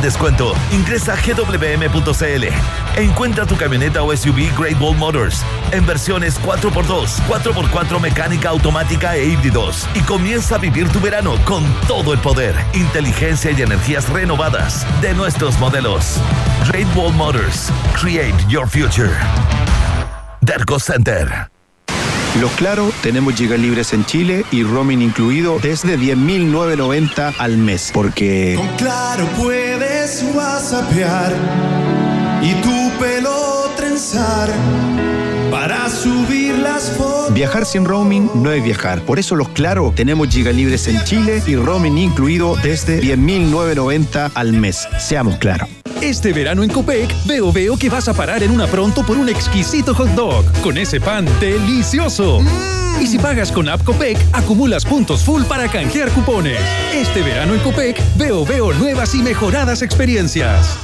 [0.00, 0.54] descuento.
[0.72, 2.44] Ingresa a gwm.cl.
[2.96, 9.26] Encuentra tu camioneta o SUV Great Wall Motors en versiones 4x2, 4x4 mecánica automática e
[9.26, 14.86] híbridos y comienza a vivir tu verano con todo el poder, inteligencia y energías renovadas
[15.00, 16.20] de nuestros modelos.
[16.68, 17.70] Great Wall Motors.
[17.94, 19.16] Create your future.
[20.40, 21.50] Derco Center.
[22.38, 27.90] Los Claro, tenemos gigas libres en Chile y roaming incluido desde 10.990 al mes.
[27.92, 28.54] Porque.
[28.56, 31.34] Con Claro puedes whatsappear
[32.40, 34.48] y tu pelo trenzar
[35.50, 37.34] para subir las fotos.
[37.34, 39.02] Viajar sin roaming no es viajar.
[39.02, 44.52] Por eso los Claro tenemos gigas libres en Chile y roaming incluido desde 10.990 al
[44.52, 44.86] mes.
[45.00, 45.79] Seamos claros.
[46.02, 49.28] Este verano en Copec, veo veo que vas a parar en una pronto por un
[49.28, 52.40] exquisito hot dog con ese pan delicioso.
[52.98, 56.58] Y si pagas con App Copec, acumulas puntos full para canjear cupones.
[56.94, 60.78] Este verano en Copec, veo veo nuevas y mejoradas experiencias.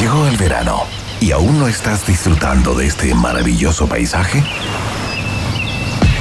[0.00, 0.84] Llegó el verano
[1.20, 4.42] y aún no estás disfrutando de este maravilloso paisaje.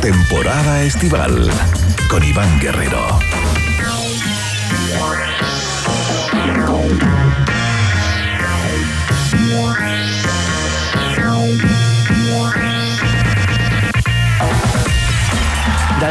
[0.00, 1.50] temporada estival
[2.08, 3.18] con Iván Guerrero.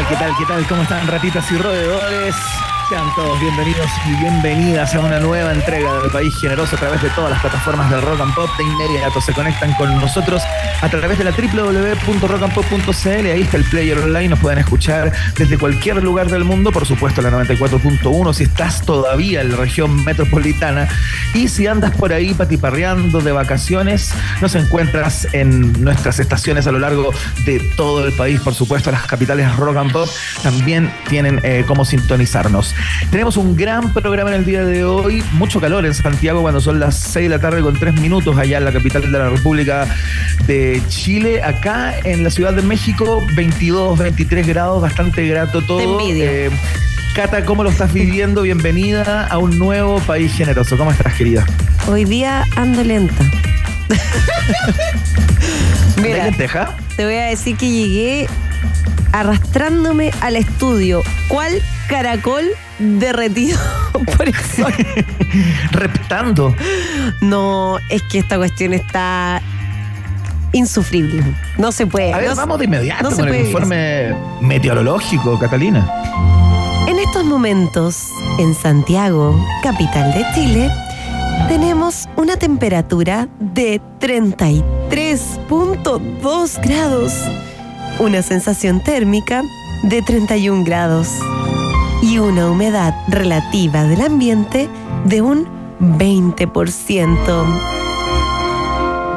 [0.07, 0.67] ¿Qué tal, qué tal?
[0.67, 2.35] ¿Cómo están ratitas y roedores?
[2.89, 7.09] Sean todos bienvenidos y bienvenidas a una nueva entrega del País Generoso a través de
[7.11, 8.50] todas las plataformas de Rock and Pop.
[8.57, 10.41] De inmediato se conectan con nosotros
[10.81, 13.28] a través de la www.rockandpop.cl.
[13.28, 14.29] Ahí está el player online.
[14.29, 16.72] Nos pueden escuchar desde cualquier lugar del mundo.
[16.72, 20.88] Por supuesto, la 94.1 si estás todavía en la región metropolitana.
[21.35, 26.79] Y si andas por ahí patiparreando de vacaciones, nos encuentras en nuestras estaciones a lo
[26.79, 27.13] largo
[27.45, 28.41] de todo el país.
[28.41, 30.09] Por supuesto, las capitales Rock and Pop
[30.41, 32.73] también tienen eh, cómo sintonizarnos.
[33.12, 35.23] Tenemos un gran programa en el día de hoy.
[35.34, 38.57] Mucho calor en Santiago cuando son las 6 de la tarde con 3 minutos allá
[38.57, 39.88] en la capital de la República
[40.45, 41.41] de Chile.
[41.44, 46.00] Acá en la Ciudad de México, 22, 23 grados, bastante grato todo.
[46.01, 46.50] Eh,
[47.16, 48.44] Cata, ¿cómo lo estás viviendo?
[48.44, 50.78] Bienvenida a un nuevo país generoso.
[50.78, 51.46] ¿Cómo estás, querida?
[51.88, 53.16] Hoy día ando lenta.
[56.01, 56.75] Mira, lenteja?
[56.96, 58.28] te voy a decir que llegué
[59.11, 61.01] arrastrándome al estudio.
[61.28, 62.46] ¿Cuál caracol
[62.79, 63.59] derretido
[64.17, 64.73] por el sol?
[65.72, 66.53] Reptando.
[67.22, 69.41] No, es que esta cuestión está
[70.53, 71.23] insufrible.
[71.57, 72.13] No se puede.
[72.13, 75.88] A ver, no se- vamos de inmediato no con el informe meteorológico, Catalina.
[76.88, 78.07] En estos momentos,
[78.40, 80.72] en Santiago, capital de Chile,
[81.47, 87.13] tenemos una temperatura de 33.2 grados,
[88.00, 89.44] una sensación térmica
[89.84, 91.09] de 31 grados
[92.01, 94.69] y una humedad relativa del ambiente
[95.05, 95.47] de un
[95.79, 97.45] 20%.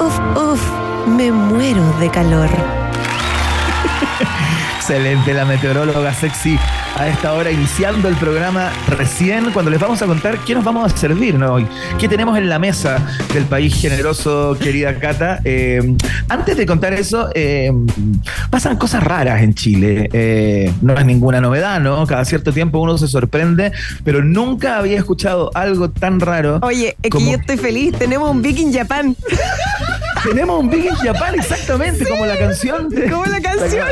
[0.00, 0.62] Uf, uf,
[1.06, 2.50] me muero de calor.
[4.76, 6.58] Excelente, la meteoróloga sexy
[6.98, 10.92] a esta hora, iniciando el programa recién, cuando les vamos a contar qué nos vamos
[10.92, 11.54] a servir ¿no?
[11.54, 11.66] hoy.
[11.98, 12.98] ¿Qué tenemos en la mesa
[13.32, 15.40] del país generoso, querida Cata?
[15.44, 15.96] Eh,
[16.28, 17.72] antes de contar eso, eh,
[18.50, 20.10] pasan cosas raras en Chile.
[20.12, 22.06] Eh, no es ninguna novedad, ¿no?
[22.06, 23.72] Cada cierto tiempo uno se sorprende,
[24.04, 26.60] pero nunca había escuchado algo tan raro.
[26.62, 29.16] Oye, es como- que yo estoy feliz, tenemos un Viking Japan.
[30.24, 32.88] Tenemos un Big in Japan, exactamente, como la canción.
[32.90, 33.88] de- Como la canción.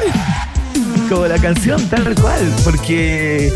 [1.10, 3.52] Como la canción, tal cual, porque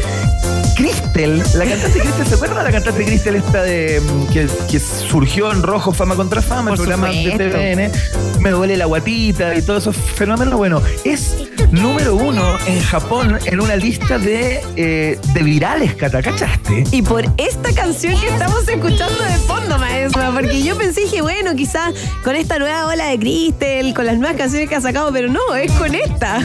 [0.75, 4.81] Cristel, la cantante Cristel, ¿se acuerdan de la cantante Cristel esta de mm, que, que
[4.81, 7.39] surgió en Rojo Fama contra Fama, el programa supuesto.
[7.39, 8.43] de TVN?
[8.43, 10.55] Me duele la guatita y todos esos fenómenos.
[10.55, 11.37] Bueno, es
[11.71, 16.85] número uno en Japón en una lista de, eh, de virales, Cata, ¿cachaste?
[16.91, 20.23] Y por esta canción que estamos escuchando de fondo, maestro.
[20.35, 24.37] porque yo pensé, dije, bueno, quizás con esta nueva ola de Crystal, con las nuevas
[24.37, 26.41] canciones que ha sacado, pero no, es con esta.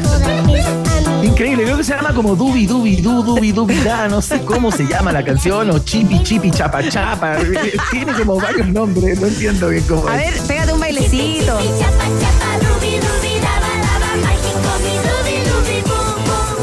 [1.23, 4.71] Increíble, creo que se llama como Dubi Dubi Du Dubi Dubi Da, no sé cómo
[4.71, 7.37] se llama la canción, o Chipi Chipi Chapa Chapa.
[7.91, 10.33] Tiene como varios nombres, no entiendo bien cómo A es.
[10.35, 11.57] ver, pégate un bailecito.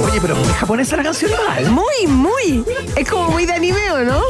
[0.04, 1.70] Oye, pero es japonesa la canción igual.
[1.70, 2.64] Muy, muy.
[2.94, 4.20] Es como muy de anime, ¿o no?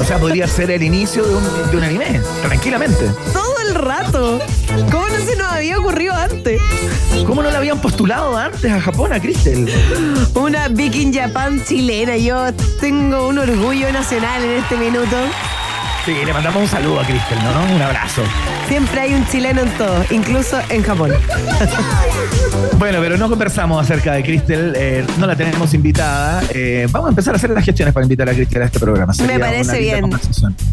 [0.00, 3.10] O sea, podría ser el inicio de un, de un anime, tranquilamente.
[3.32, 4.38] Todo el rato.
[4.90, 6.60] ¿Cómo no se nos había ocurrido antes?
[7.26, 9.68] ¿Cómo no la habían postulado antes a Japón, a Crystal?
[10.34, 12.16] Una Big in Japan chilena.
[12.16, 15.16] Yo tengo un orgullo nacional en este minuto.
[16.04, 17.74] Sí, le mandamos un saludo a Crystal, ¿no?
[17.74, 18.22] Un abrazo.
[18.68, 21.12] Siempre hay un chileno en todo, incluso en Japón.
[22.78, 26.44] Bueno, pero no conversamos acerca de Crystal, eh, no la tenemos invitada.
[26.50, 29.12] Eh, vamos a empezar a hacer las gestiones para invitar a Crystal a este programa.
[29.12, 30.08] Sería Me parece bien.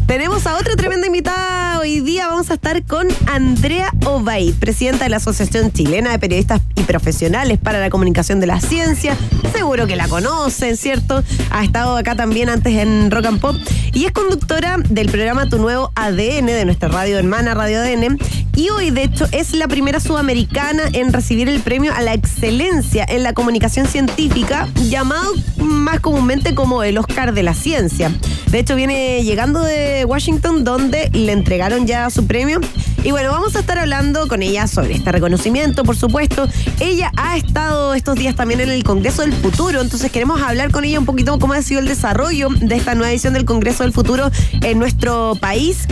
[0.06, 1.80] Tenemos a otra tremenda invitada.
[1.80, 6.60] Hoy día vamos a estar con Andrea Obaid, presidenta de la Asociación Chilena de Periodistas
[6.76, 9.16] y Profesionales para la Comunicación de la Ciencia.
[9.52, 11.24] Seguro que la conocen, ¿cierto?
[11.50, 13.56] Ha estado acá también antes en Rock and Pop
[13.92, 17.80] y es conductora del programa Tu Nuevo ADN de nuestra radio hermana Radio
[18.56, 23.06] Y hoy, de hecho, es la primera sudamericana en recibir el premio a la excelencia
[23.08, 28.10] en la comunicación científica, llamado más comúnmente como el Oscar de la Ciencia.
[28.50, 32.60] De hecho, viene llegando de Washington, donde le entregaron ya su premio.
[33.04, 36.48] Y bueno, vamos a estar hablando con ella sobre este reconocimiento, por supuesto.
[36.80, 40.84] Ella ha estado estos días también en el Congreso del Futuro, entonces queremos hablar con
[40.84, 43.92] ella un poquito cómo ha sido el desarrollo de esta nueva edición del Congreso del
[43.92, 44.30] Futuro
[44.60, 45.86] en nuestro país.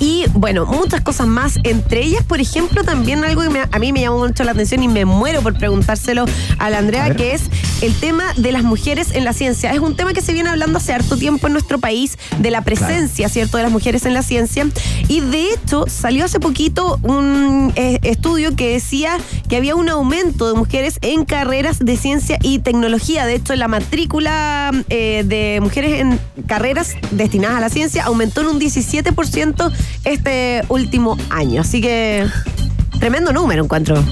[0.00, 1.58] Y bueno, muchas cosas más.
[1.62, 4.82] Entre ellas, por ejemplo, también algo que me- a mí me llamó mucho la atención
[4.82, 6.24] y me muero por preguntárselo
[6.58, 7.42] a la Andrea, que es
[7.82, 9.72] el tema de las mujeres en la ciencia.
[9.72, 12.62] Es un tema que se viene hablando hace harto tiempo en nuestro país, de la
[12.62, 14.66] presencia, ¿cierto?, de las mujeres en la ciencia.
[15.08, 19.18] Y de hecho, salió hace poquito un eh, estudio que decía
[19.48, 23.26] que había un aumento de mujeres en carreras de ciencia y tecnología.
[23.26, 28.46] De hecho, la matrícula eh, de mujeres en carreras destinadas a la ciencia aumentó en
[28.48, 29.70] un 17%
[30.04, 31.60] este último año.
[31.60, 32.26] Así que
[32.98, 34.02] tremendo número encuentro.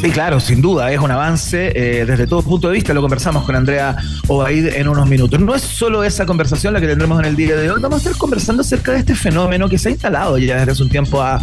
[0.00, 2.94] Sí, claro, sin duda, es un avance eh, desde todo punto de vista.
[2.94, 3.98] Lo conversamos con Andrea
[4.28, 5.38] Obaid en unos minutos.
[5.38, 8.08] No es solo esa conversación la que tendremos en el día de hoy, vamos a
[8.08, 11.20] estar conversando acerca de este fenómeno que se ha instalado ya desde hace un tiempo
[11.20, 11.38] a,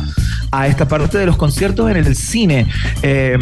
[0.67, 2.65] esta parte de los conciertos en el cine.
[3.03, 3.37] Eh,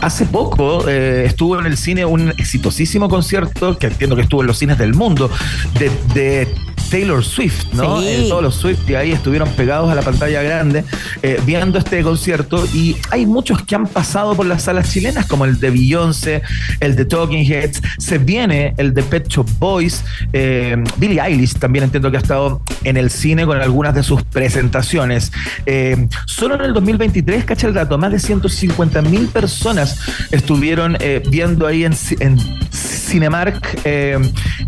[0.00, 4.48] hace poco eh, estuvo en el cine un exitosísimo concierto, que entiendo que estuvo en
[4.48, 5.30] los cines del mundo,
[6.14, 6.48] de
[6.90, 8.00] Taylor Swift, ¿no?
[8.00, 8.08] Sí.
[8.08, 10.84] Eh, todos los Swift de ahí estuvieron pegados a la pantalla grande
[11.22, 15.44] eh, viendo este concierto y hay muchos que han pasado por las salas chilenas como
[15.44, 16.42] el de Beyoncé,
[16.80, 21.84] el de Talking Heads, se viene el de Pet Shop Boys, eh, Billie Eilish también
[21.84, 25.32] entiendo que ha estado en el cine con algunas de sus presentaciones.
[25.66, 30.00] Eh, solo en el 2023, cacha el dato, más de 150 mil personas
[30.30, 30.96] estuvieron
[31.30, 32.38] viendo ahí en, en
[33.10, 34.18] Cinemark eh,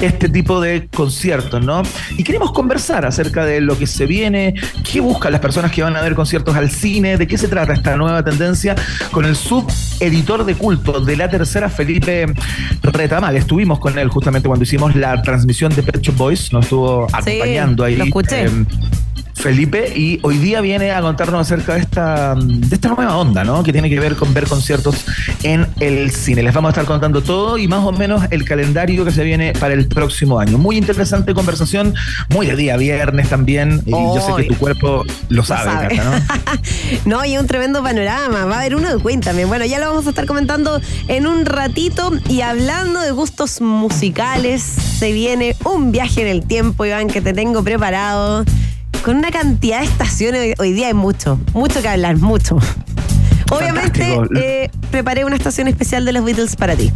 [0.00, 1.83] este tipo de conciertos, ¿no?
[2.17, 4.55] Y queremos conversar acerca de lo que se viene,
[4.91, 7.73] qué buscan las personas que van a ver conciertos al cine, de qué se trata
[7.73, 8.75] esta nueva tendencia
[9.12, 12.27] con el subeditor de culto de la tercera, Felipe
[12.83, 13.37] Retamal.
[13.37, 17.97] Estuvimos con él justamente cuando hicimos la transmisión de Pet Boys, nos estuvo acompañando ahí.
[17.97, 18.47] lo escuché.
[18.47, 18.50] eh,
[19.43, 23.65] Felipe, y hoy día viene a contarnos acerca de esta, de esta nueva onda, ¿no?
[23.65, 25.05] Que tiene que ver con ver conciertos
[25.43, 26.44] en el cine.
[26.44, 29.53] Les vamos a estar contando todo y más o menos el calendario que se viene
[29.58, 30.58] para el próximo año.
[30.58, 31.93] Muy interesante conversación,
[32.31, 33.82] muy de día viernes también.
[33.84, 36.13] Y yo sé que tu cuerpo lo sabe, ¿no?
[37.05, 38.44] No, y un tremendo panorama.
[38.44, 39.44] Va a haber uno de Cuéntame.
[39.44, 42.13] Bueno, ya lo vamos a estar comentando en un ratito.
[42.29, 47.32] Y hablando de gustos musicales, se viene un viaje en el tiempo, Iván, que te
[47.32, 48.44] tengo preparado.
[49.05, 52.58] Con una cantidad de estaciones, hoy- día hay mucho, mucho que hablar, mucho.
[53.51, 56.93] Obviamente, eh, preparé una estación especial de los Beatles para ti.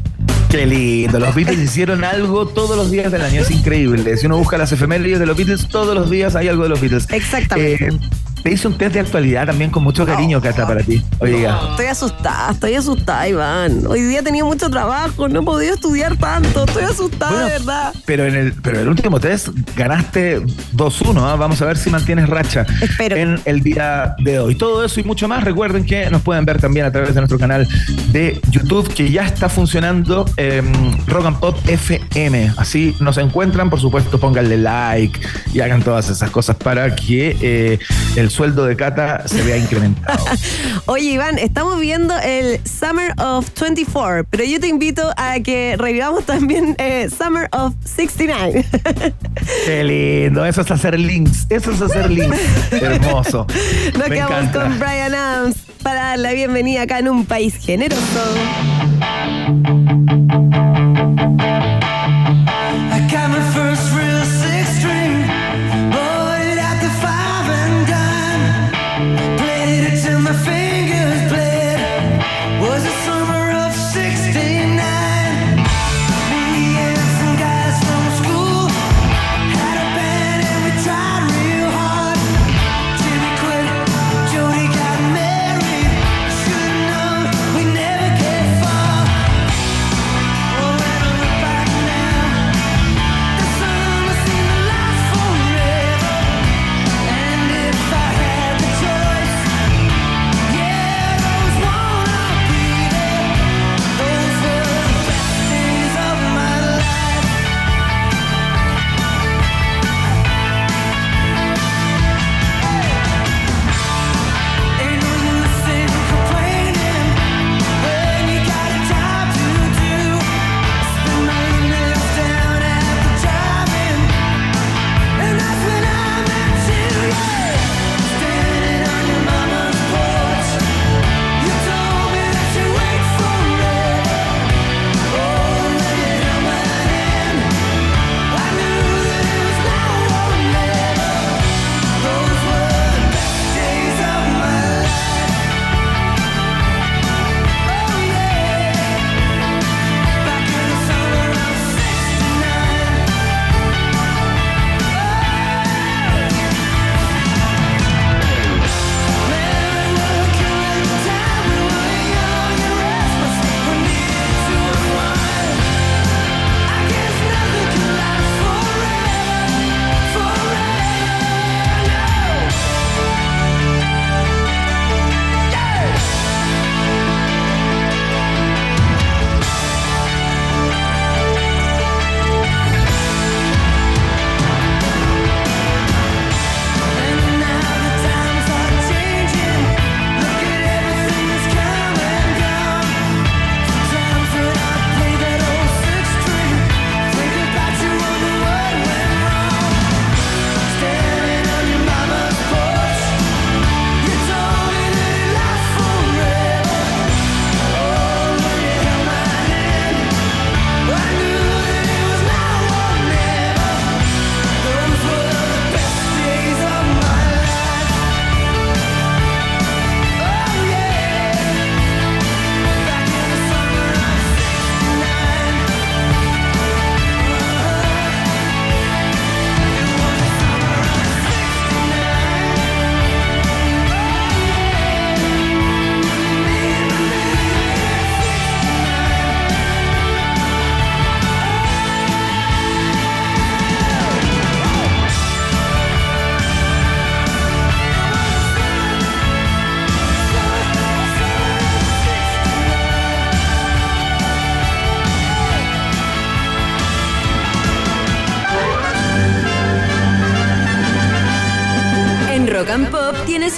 [0.49, 1.19] Qué lindo.
[1.19, 3.43] Los Beatles hicieron algo todos los días del año.
[3.43, 4.17] Es increíble.
[4.17, 6.81] Si uno busca las efemérides de los Beatles, todos los días hay algo de los
[6.81, 7.09] Beatles.
[7.11, 7.89] Exactamente.
[7.89, 7.99] Eh,
[8.47, 11.03] te hice un test de actualidad también con mucho cariño, Cata, para ti.
[11.19, 11.59] Oiga.
[11.71, 13.85] Estoy asustada, estoy asustada, Iván.
[13.89, 17.51] Hoy día he tenido mucho trabajo, no he podido estudiar tanto, estoy asustada, Bueno, de
[17.51, 17.95] verdad.
[18.05, 20.43] Pero en el, pero el último test ganaste
[20.77, 21.23] 2-1.
[21.23, 21.35] ¿ah?
[21.35, 23.17] Vamos a ver si mantienes racha Espero.
[23.17, 24.55] en el día de hoy.
[24.55, 25.43] Todo eso y mucho más.
[25.43, 27.67] Recuerden que nos pueden ver también a través de nuestro canal
[28.13, 30.63] de YouTube, que ya está funcionando eh,
[31.09, 32.53] Rock and Pop FM.
[32.59, 33.71] Así nos encuentran.
[33.71, 35.19] Por supuesto, pónganle like
[35.53, 37.81] y hagan todas esas cosas para que eh,
[38.15, 40.23] el sueldo de Cata se vea incrementado.
[40.87, 46.25] Oye, Iván, estamos viendo el Summer of 24, pero yo te invito a que revivamos
[46.27, 48.67] también eh, Summer of 69.
[49.65, 52.39] Qué lindo, eso es hacer links, eso es hacer links.
[52.73, 53.47] Hermoso.
[53.95, 54.63] Nos Me quedamos encanta.
[54.65, 58.03] con Brian Adams para dar la bienvenida acá en un país generoso.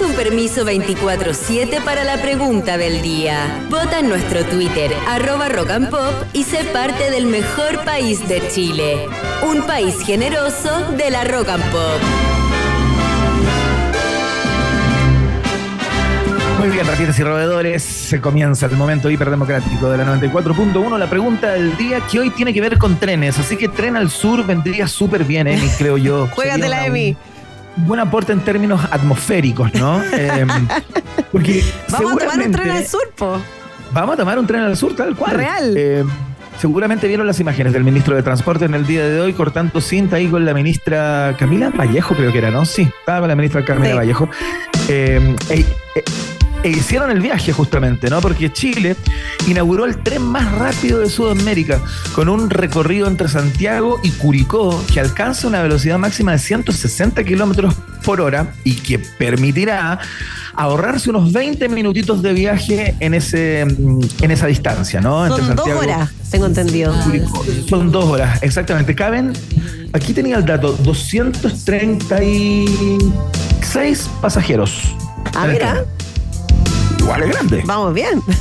[0.01, 3.65] Un permiso 24-7 para la pregunta del día.
[3.69, 8.47] Vota en nuestro Twitter, arroba Rock and Pop, y sé parte del mejor país de
[8.47, 9.07] Chile.
[9.45, 12.01] Un país generoso de la Rock and Pop.
[16.59, 20.97] Muy bien, ratitas y roedores, se comienza el momento hiperdemocrático de la 94.1.
[20.97, 24.09] La pregunta del día que hoy tiene que ver con trenes, así que tren al
[24.09, 26.27] sur vendría súper bien, Emi, creo yo.
[26.31, 27.09] Juégatela, Emi.
[27.11, 27.38] Un
[27.85, 30.01] buen aporte en términos atmosféricos, ¿no?
[30.13, 30.45] Eh,
[31.31, 33.41] porque Vamos a tomar un tren al sur, po.
[33.91, 35.35] Vamos a tomar un tren al sur, tal cual.
[35.35, 35.73] Real.
[35.77, 36.03] Eh,
[36.59, 40.17] seguramente vieron las imágenes del ministro de Transporte en el día de hoy cortando cinta
[40.17, 42.65] ahí con la ministra Camila Vallejo, creo que era, ¿no?
[42.65, 43.95] Sí, estaba la ministra Camila Sí.
[43.97, 44.29] Vallejo.
[44.89, 45.35] Eh,
[46.63, 48.21] e, hicieron el viaje justamente, ¿no?
[48.21, 48.95] Porque Chile
[49.47, 51.81] inauguró el tren más rápido de Sudamérica
[52.13, 57.75] con un recorrido entre Santiago y Curicó que alcanza una velocidad máxima de 160 kilómetros
[58.03, 59.99] por hora y que permitirá
[60.53, 65.25] ahorrarse unos 20 minutitos de viaje en, ese, mm, en esa distancia, ¿no?
[65.25, 66.93] Entre Son dos Santiago horas, tengo entendido.
[67.03, 67.45] Curicó.
[67.67, 68.93] Son dos horas, exactamente.
[68.95, 69.33] Caben,
[69.93, 72.69] aquí tenía el dato, 236
[73.69, 74.95] seis pasajeros.
[75.35, 75.85] Ah, mira.
[77.09, 77.63] Igual es grande.
[77.65, 78.21] Vamos bien.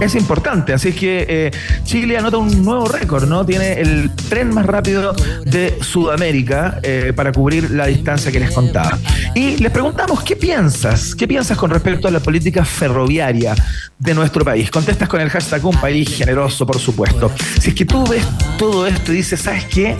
[0.00, 1.50] Es importante, así que eh,
[1.84, 3.44] Chile anota un nuevo récord, ¿no?
[3.44, 8.98] Tiene el tren más rápido de Sudamérica eh, para cubrir la distancia que les contaba.
[9.34, 11.14] Y les preguntamos, ¿qué piensas?
[11.14, 13.54] ¿Qué piensas con respecto a la política ferroviaria
[13.98, 14.70] de nuestro país?
[14.70, 17.30] Contestas con el hashtag un país generoso, por supuesto.
[17.60, 18.24] Si es que tú ves
[18.58, 19.98] todo esto y dices, ¿sabes qué?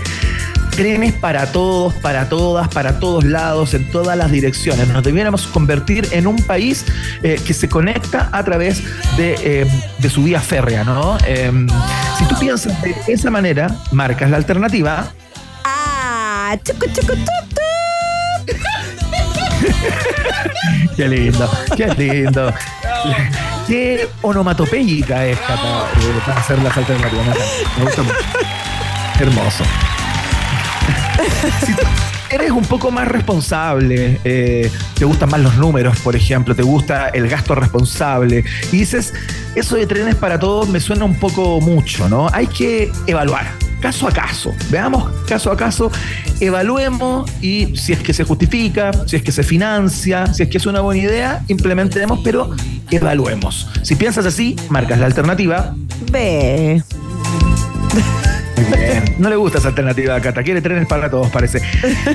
[0.71, 4.89] Trenes para todos, para todas, para todos lados, en todas las direcciones.
[4.89, 6.85] Nos debiéramos convertir en un país
[7.23, 8.83] eh, que se conecta a través
[9.17, 9.67] de, eh,
[9.99, 11.19] de su vía férrea, ¿no?
[11.27, 11.51] Eh,
[12.19, 15.13] si tú piensas de esa manera, marcas la alternativa.
[15.65, 17.27] Ah, chucu, chucu, tu.
[20.97, 22.53] Qué lindo, qué lindo.
[23.67, 27.39] Qué onomatopéyica es, Cata, eh, para hacer las alternativas.
[27.79, 28.17] Me gusta mucho.
[29.21, 29.65] Hermoso.
[31.67, 31.75] Si
[32.35, 37.09] eres un poco más responsable, eh, te gustan más los números, por ejemplo, te gusta
[37.09, 39.13] el gasto responsable, y dices,
[39.55, 42.29] eso de trenes para todos me suena un poco mucho, ¿no?
[42.33, 43.47] Hay que evaluar.
[43.81, 45.91] Caso a caso, veamos caso a caso,
[46.39, 50.59] evaluemos y si es que se justifica, si es que se financia, si es que
[50.59, 52.55] es una buena idea, implementemos, pero
[52.91, 53.69] evaluemos.
[53.83, 55.75] Si piensas así, marcas la alternativa,
[58.77, 59.05] Bien.
[59.19, 61.63] No le gusta esa alternativa a Cata, quiere trenes para todos, parece.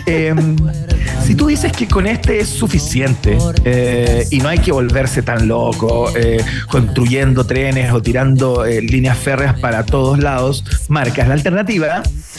[0.07, 0.35] Eh,
[1.25, 5.47] si tú dices que con este es suficiente eh, y no hay que volverse tan
[5.47, 12.03] loco eh, construyendo trenes o tirando eh, líneas férreas para todos lados, marcas la alternativa.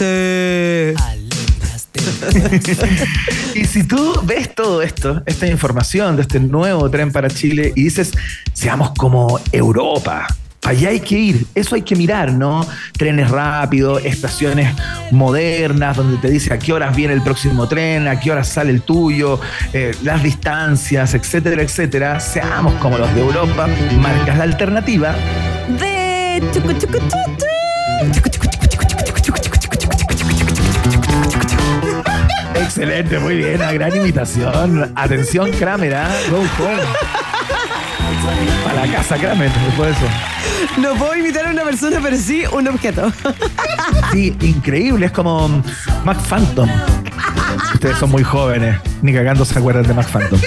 [3.55, 7.85] y si tú ves todo esto, esta información de este nuevo tren para Chile y
[7.85, 8.13] dices,
[8.53, 10.29] seamos como Europa
[10.67, 12.67] allá hay que ir, eso hay que mirar, ¿no?
[12.93, 14.75] Trenes rápidos, estaciones
[15.13, 18.71] modernas, donde te dice a qué horas viene el próximo tren, a qué horas sale
[18.71, 19.41] el tuyo,
[19.73, 22.21] eh, las distancias, etcétera, etcétera.
[22.21, 23.69] Seamos como los de Europa,
[24.01, 25.15] marcas la alternativa.
[25.79, 26.43] De...
[32.55, 34.93] Excelente, muy bien, una gran imitación.
[34.97, 36.31] Atención, Kramer, ¿eh?
[36.31, 36.83] Go home.
[38.65, 40.36] Para la casa, Kramer, después de eso.
[40.79, 43.13] No puedo imitar a una persona, pero sí un objeto.
[44.13, 45.63] Sí, increíble, es como
[46.05, 46.69] Mac Phantom.
[47.75, 50.41] Ustedes son muy jóvenes, ni cagando se acuerdan de Mac Phantom.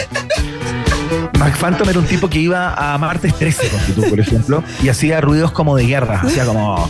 [1.39, 4.89] Mac Phantom era un tipo que iba a Martes 13, ponte tú, por ejemplo, y
[4.89, 6.89] hacía ruidos como de guerra, hacía como...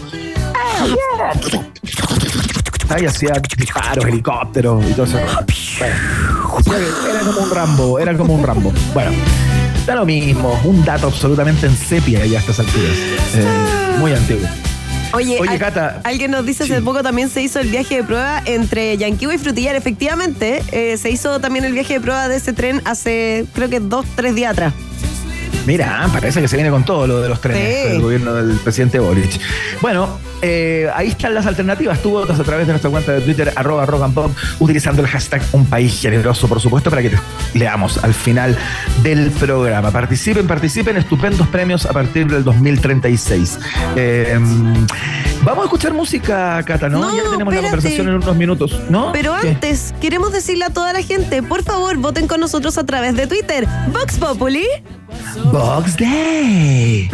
[3.00, 5.20] Y hacía disparos, helicópteros y todo eso.
[6.66, 8.74] Bueno, era como un Rambo, era como un Rambo.
[8.94, 9.12] Bueno,
[9.90, 12.92] da lo mismo, un dato absolutamente en sepia ya a estas alturas.
[13.36, 14.48] Eh, muy antiguo.
[15.14, 16.02] Oye, Oye, al- Cata.
[16.04, 16.82] alguien nos dice hace Sí.
[16.84, 19.76] poco también se hizo el viaje de prueba entre Yanquiwa y Frutillar.
[19.76, 23.80] Efectivamente, eh, se hizo también el viaje de prueba de ese tren hace creo que
[23.80, 24.74] dos, tres días atrás.
[25.70, 27.90] Mira, parece que se viene con todo lo de los trenes Sí.
[27.94, 29.40] del gobierno del presidente Boric.
[29.82, 32.02] Bueno, eh, ahí están las alternativas.
[32.02, 35.08] Tú votas a través de nuestra cuenta de Twitter, arroba rock and pop, utilizando el
[35.08, 37.20] hashtag Un País Generoso, por supuesto, para que te
[37.54, 38.58] leamos al final
[39.04, 39.92] del programa.
[39.92, 43.60] Participen, participen, estupendos premios a partir del 2036.
[43.96, 44.40] Eh,
[45.44, 47.00] vamos a escuchar música, Cata, ¿no?
[47.02, 49.12] No, ya tenemos la conversación en unos minutos, ¿no?
[49.12, 49.50] Pero ¿Qué?
[49.50, 53.28] antes, queremos decirle a toda la gente, por favor, voten con nosotros a través de
[53.28, 53.68] Twitter.
[53.94, 54.66] Vox Populi.
[55.52, 57.10] Box Day.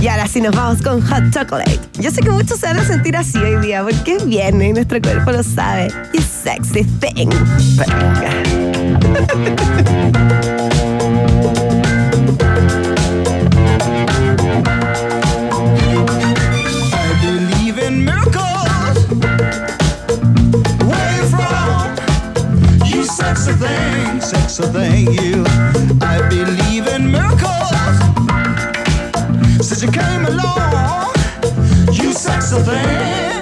[0.00, 1.78] Y ahora sí nos vamos con Hot Chocolate.
[1.98, 4.72] Yo sé que muchos se van a sentir así hoy día, porque es viernes y
[4.72, 5.88] nuestro cuerpo lo sabe.
[6.14, 7.28] You sexy thing.
[16.92, 19.06] I believe in miracles.
[20.86, 21.96] Where you from?
[22.86, 25.44] You sexy thing, sexy thing, you.
[29.80, 31.14] You came along,
[31.90, 33.40] you sexy thing.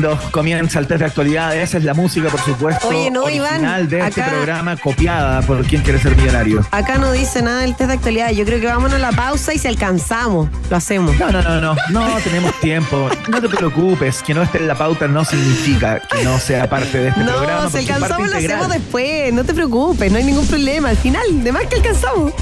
[0.00, 0.18] Lindo.
[0.30, 1.56] Comienza el test de actualidad.
[1.56, 2.88] Esa es la música, por supuesto.
[2.88, 6.64] Oye, no, original Iván, de este acá- programa, copiada por quien quiere ser millonario.
[6.70, 8.30] Acá no dice nada del test de actualidad.
[8.30, 11.16] Yo creo que vámonos a la pausa y si alcanzamos, lo hacemos.
[11.18, 11.76] No, no, no, no.
[11.90, 13.08] No tenemos tiempo.
[13.28, 14.22] No te preocupes.
[14.22, 17.62] Que no esté en la pauta no significa que no sea parte de este programa.
[17.64, 19.32] No, si alcanzamos lo hacemos después.
[19.32, 20.88] No te preocupes, no hay ningún problema.
[20.90, 22.32] Al final, de más que alcanzamos.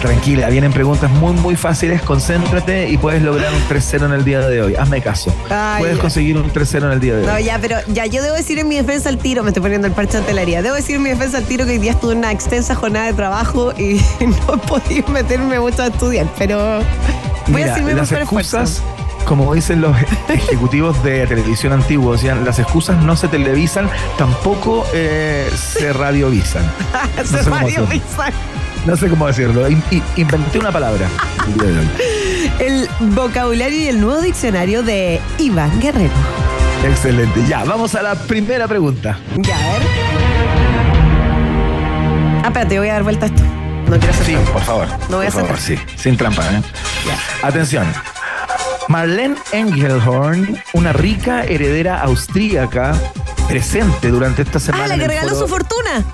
[0.00, 2.02] Tranquila, vienen preguntas muy, muy fáciles.
[2.02, 4.74] Concéntrate y puedes lograr un 3-0 en el día de hoy.
[4.74, 5.32] Hazme caso.
[5.50, 6.02] Ay, puedes ya.
[6.02, 7.44] conseguir un 3-0 en el día de No, hoy.
[7.44, 9.92] ya, pero ya yo debo decir en mi defensa al tiro, me estoy poniendo el
[9.92, 10.62] parche de hotelería.
[10.62, 13.06] Debo decir en mi defensa al tiro que hoy día estuve en una extensa jornada
[13.06, 13.94] de trabajo y
[14.26, 16.78] no he podido meterme mucho a estudiar, pero
[17.46, 18.58] voy a Mira, hacer mi las esfuerzo.
[18.58, 18.82] excusas,
[19.24, 19.96] como dicen los
[20.28, 26.64] ejecutivos de televisión antiguos, decían, las excusas no se televisan, tampoco eh, se radiovisan.
[27.24, 27.88] Se sé cómo radio hacerlo.
[27.88, 28.36] Pizarro.
[28.86, 29.68] No sé cómo decirlo.
[29.68, 31.06] In- in- inventé una palabra
[32.58, 36.12] el vocabulario y el nuevo diccionario de Iván Guerrero.
[36.84, 37.44] Excelente.
[37.48, 39.18] Ya, vamos a la primera pregunta.
[39.36, 39.82] Ya, a ver.
[42.44, 43.42] Ah, espérate, voy a dar vuelta a esto.
[43.88, 44.52] No quiero hacer Sí, trampa.
[44.52, 44.88] por favor.
[45.08, 45.78] No voy a por hacer favor, sí.
[45.96, 46.60] Sin trampa, ¿eh?
[47.42, 47.86] Atención.
[48.88, 52.94] Marlene Engelhorn, una rica heredera austríaca,
[53.48, 54.84] presente durante esta semana.
[54.84, 56.04] Ah, la que regaló foro su fortuna.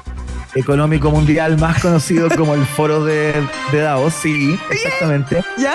[0.54, 3.34] Económico mundial más conocido como el Foro de,
[3.72, 5.74] de Davos, sí, exactamente, ¿Ya?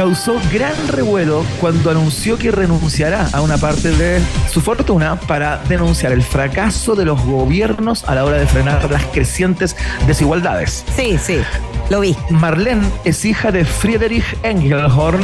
[0.00, 4.18] Causó gran revuelo cuando anunció que renunciará a una parte de
[4.50, 9.04] su fortuna para denunciar el fracaso de los gobiernos a la hora de frenar las
[9.04, 10.86] crecientes desigualdades.
[10.96, 11.42] Sí, sí.
[11.90, 12.16] Lo vi.
[12.30, 15.20] Marlene es hija de Friedrich Engelhorn,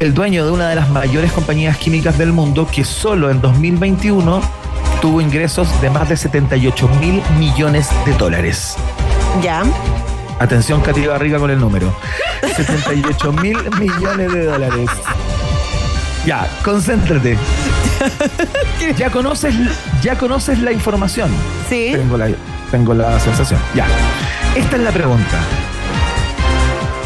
[0.00, 4.42] el dueño de una de las mayores compañías químicas del mundo, que solo en 2021
[5.00, 8.76] tuvo ingresos de más de 78 mil millones de dólares.
[9.42, 9.62] Ya.
[10.40, 11.94] Atención, Katy Barriga con el número.
[12.56, 14.88] 78 mil millones de dólares.
[16.26, 17.36] Ya, concéntrate.
[18.96, 19.54] Ya conoces,
[20.02, 21.30] ya conoces la información.
[21.68, 21.90] Sí.
[21.92, 22.30] Tengo la,
[22.70, 23.60] tengo la sensación.
[23.74, 23.86] Ya.
[24.56, 25.38] Esta es la pregunta.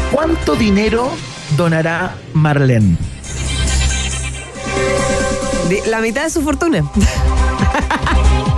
[0.09, 1.11] ¿Cuánto dinero
[1.57, 2.95] donará Marlene?
[5.87, 6.83] La mitad de su fortuna.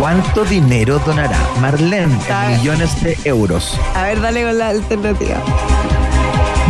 [0.00, 3.78] ¿Cuánto dinero donará Marlene en millones de euros?
[3.94, 5.36] A ver, dale con la alternativa.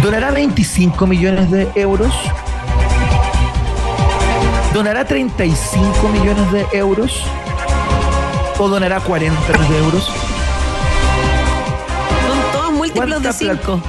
[0.03, 2.13] ¿Donará 25 millones de euros?
[4.75, 7.23] ¿Donará 35 millones de euros?
[8.59, 10.05] ¿O donará 40 millones de euros?
[12.27, 13.61] Son todos múltiplos de ¿Cuánta plata?
[13.63, 13.81] cinco.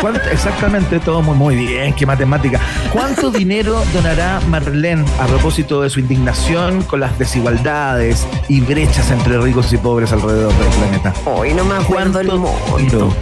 [0.00, 2.60] ¿Cuánto- exactamente, todo muy, muy bien, qué matemática.
[2.94, 9.36] ¿Cuánto dinero donará Marlene a propósito de su indignación con las desigualdades y brechas entre
[9.38, 11.12] ricos y pobres alrededor del planeta?
[11.24, 13.12] Hoy no me acuerdo el monto.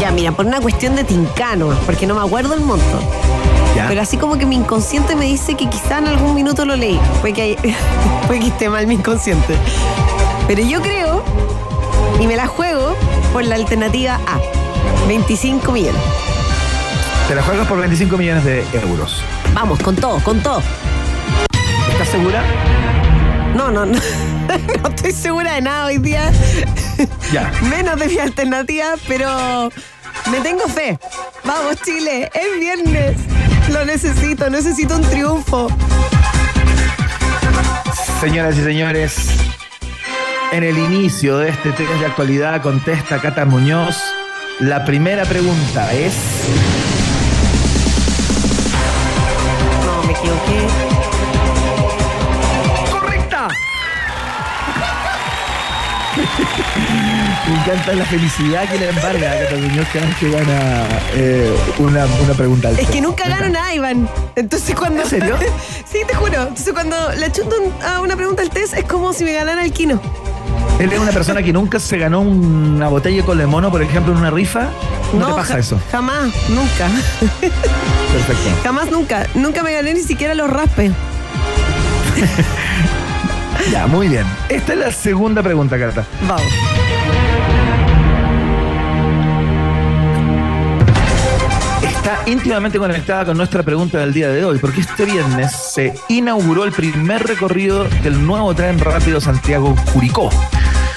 [0.00, 3.00] Ya, mira, por una cuestión de tincano, porque no me acuerdo el monto.
[3.74, 3.88] ¿Ya?
[3.88, 7.00] Pero así como que mi inconsciente me dice que quizá en algún minuto lo leí.
[7.20, 7.74] Puede que,
[8.28, 9.56] puede que esté mal mi inconsciente.
[10.46, 11.24] Pero yo creo,
[12.20, 12.94] y me la juego,
[13.32, 14.38] por la alternativa A.
[15.08, 16.00] 25 millones.
[17.28, 19.20] Te la juegas por 25 millones de euros.
[19.52, 20.62] Vamos, con todo, con todo.
[21.90, 22.40] ¿Estás segura?
[23.56, 23.98] No, no, no.
[24.82, 26.30] No estoy segura de nada hoy día.
[27.32, 27.50] Ya.
[27.68, 29.70] Menos de mi alternativa, pero
[30.30, 30.98] me tengo fe.
[31.44, 33.16] Vamos, Chile, es viernes.
[33.72, 35.68] Lo necesito, necesito un triunfo.
[38.20, 39.30] Señoras y señores,
[40.52, 44.00] en el inicio de este test de actualidad contesta Cata Muñoz.
[44.60, 46.14] La primera pregunta es...
[50.26, 50.66] No, me equivoqué.
[52.90, 53.48] ¡Correcta!
[57.46, 61.56] Me encanta la felicidad que le embarga a Cata Muñoz cada vez que gana eh,
[61.78, 62.68] una, una pregunta.
[62.68, 64.08] al Es que nunca gano nada, Iván.
[64.34, 65.02] Entonces cuando.
[65.02, 65.36] ¿En serio?
[65.90, 66.42] sí, te juro.
[66.42, 69.62] Entonces cuando le chunto un- a una pregunta al test es como si me ganara
[69.64, 70.00] el kino.
[70.78, 74.18] Él es una persona que nunca se ganó una botella de colemono, por ejemplo, en
[74.18, 74.68] una rifa.
[75.18, 75.80] No, te pasa ja- eso.
[75.90, 76.88] Jamás, nunca.
[77.40, 78.50] Perfecto.
[78.62, 79.26] jamás, nunca.
[79.34, 80.92] Nunca me gané ni siquiera los raspes.
[83.72, 84.24] Ya, muy bien.
[84.48, 86.06] Esta es la segunda pregunta, Cata.
[86.28, 86.44] Vamos.
[91.82, 96.64] Está íntimamente conectada con nuestra pregunta del día de hoy, porque este viernes se inauguró
[96.64, 100.30] el primer recorrido del nuevo tren rápido Santiago-Curicó.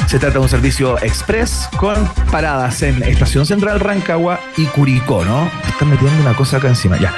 [0.09, 1.93] Se trata de un servicio express con
[2.31, 5.51] paradas en Estación Central Rancagua y Curicó, ¿no?
[5.67, 7.13] Están metiendo una cosa acá encima, ya.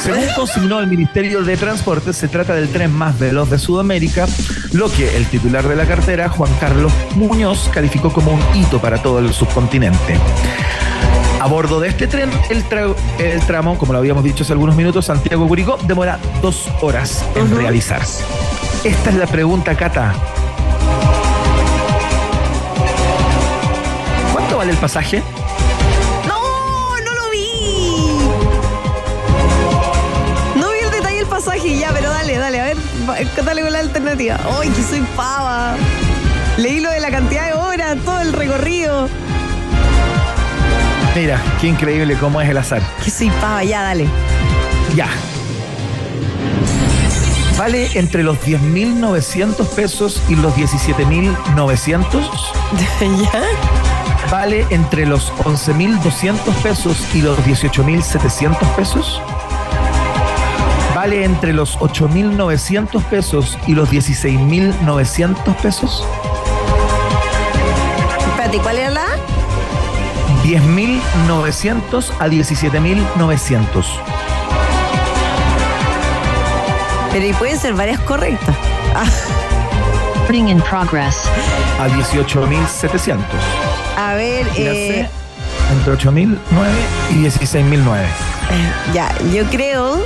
[0.00, 4.26] Según consignó el Ministerio de Transportes, se trata del tren más veloz de Sudamérica,
[4.72, 9.00] lo que el titular de la cartera, Juan Carlos Muñoz, calificó como un hito para
[9.00, 10.18] todo el subcontinente.
[11.40, 14.74] A bordo de este tren, el, tra- el tramo, como lo habíamos dicho hace algunos
[14.74, 18.24] minutos, Santiago-Curicó, demora dos horas en realizarse.
[18.82, 20.12] Esta es la pregunta, Cata.
[24.62, 25.20] Vale el pasaje?
[26.28, 26.38] ¡No!
[27.00, 28.16] ¡No lo vi!
[30.54, 32.76] No vi el detalle del pasaje ya, pero dale, dale, a ver,
[33.44, 34.38] dale con la alternativa.
[34.60, 35.74] ¡Ay, que soy pava!
[36.58, 39.08] Leí lo de la cantidad de horas, todo el recorrido.
[41.16, 42.82] Mira, qué increíble cómo es el azar.
[43.02, 44.06] Que soy pava, ya, dale.
[44.94, 45.08] Ya.
[47.58, 52.30] Vale entre los 10.900 pesos y los 17.900.
[53.32, 53.91] ¿Ya?
[54.32, 59.20] Vale entre los 11.200 pesos y los 18.700 pesos.
[60.94, 66.06] Vale entre los 8.900 pesos y los 16.900 pesos.
[68.30, 69.06] Espérate, ¿cuál era la?
[70.44, 73.84] 10.900 a 17.900.
[77.12, 78.56] Pero y pueden ser varias correctas.
[78.96, 79.04] Ah,
[80.26, 81.26] Putting in progress.
[81.78, 83.71] A 18.700.
[83.96, 85.08] a ver, eh,
[85.72, 86.38] entre 8.009
[87.10, 88.06] y 16.009.
[88.92, 90.02] ya, yo creo.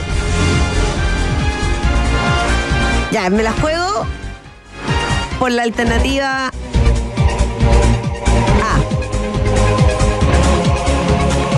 [3.13, 4.07] Ya, me la juego
[5.39, 6.53] por la alternativa A.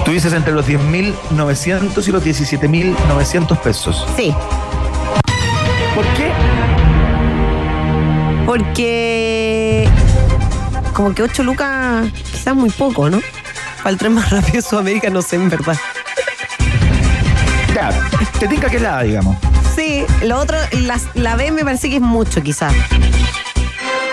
[0.05, 4.07] Tú dices entre los 10.900 y los 17.900 pesos.
[4.17, 4.35] Sí,
[5.95, 6.31] ¿Por qué?
[8.47, 9.38] porque
[10.99, 13.21] como que 8 lucas quizás muy poco, ¿no?
[13.77, 15.79] Para el tren más rápido de Sudamérica, no sé, en verdad.
[17.73, 17.91] Ya,
[18.41, 19.37] te tinca que es la A, digamos.
[19.77, 22.75] Sí, lo otro, la, la B me parece que es mucho, quizás.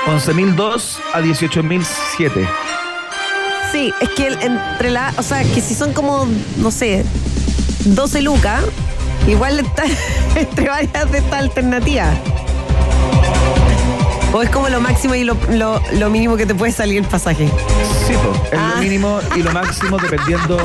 [0.06, 2.48] 11.002 a 18.007.
[3.72, 7.04] Sí, es que entre la, o sea, que si son como, no sé,
[7.86, 8.64] 12 lucas,
[9.28, 9.86] igual está
[10.36, 12.16] entre varias de estas alternativas.
[14.38, 17.06] O es como lo máximo y lo, lo- lo mínimo que te puede salir el
[17.06, 17.46] pasaje.
[18.06, 18.74] Sí, pues, es Ah.
[18.76, 20.58] lo mínimo y lo máximo dependiendo.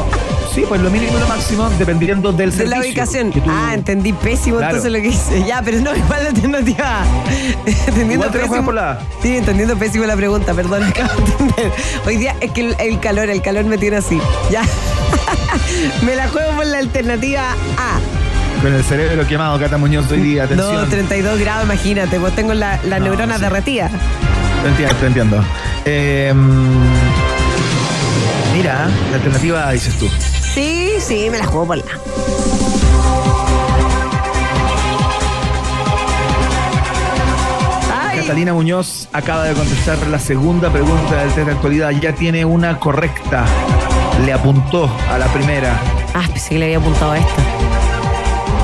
[0.53, 2.77] Sí, pues lo mínimo y lo máximo dependiendo del De servicio.
[2.77, 3.31] la ubicación.
[3.31, 4.77] tú- Ah, entendí pésimo Claro.
[4.79, 5.45] entonces lo que hice.
[5.47, 7.05] Ya, pero no, igual la alternativa.
[7.65, 8.65] Entendiendo Igual te pésimo.
[8.65, 8.99] por la A.
[9.23, 11.73] Sí, entendiendo pésimo la pregunta, perdón, acabo de entender.
[12.07, 14.21] Hoy día es que el, el calor, el calor me tiene así.
[14.51, 14.63] Ya.
[16.03, 18.01] me la juego por la alternativa A.
[18.63, 20.75] Con el cerebro quemado, Cata Muñoz, hoy día, atención.
[20.75, 23.43] No, 32 grados, imagínate, vos tengo la, las No, neuronas sí.
[23.45, 23.91] derretidas.
[24.63, 25.45] Te entiendo, te entiendo.
[25.87, 26.35] Eh,
[28.53, 30.11] mira, la alternativa dices tú.
[30.55, 31.85] Sí, sí, me la juego por la
[38.17, 41.91] Catalina Muñoz acaba de contestar la segunda pregunta del test de actualidad.
[41.91, 43.45] Ya tiene una correcta.
[44.25, 45.79] Le apuntó a la primera.
[46.15, 47.43] ah, pensé que le había apuntado a esta.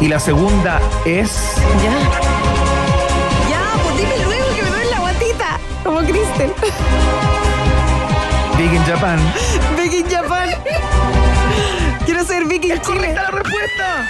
[0.00, 1.54] Y la segunda es.
[1.82, 1.92] Ya.
[3.50, 5.58] Ya, pues dime luego que me duele la guatita.
[5.82, 6.52] Como Kristen.
[8.58, 9.18] Big in Japan.
[9.76, 10.50] Big in Japan.
[12.04, 12.96] Quiero ser Vicky en Chile.
[12.96, 14.08] ¡Correcta la respuesta!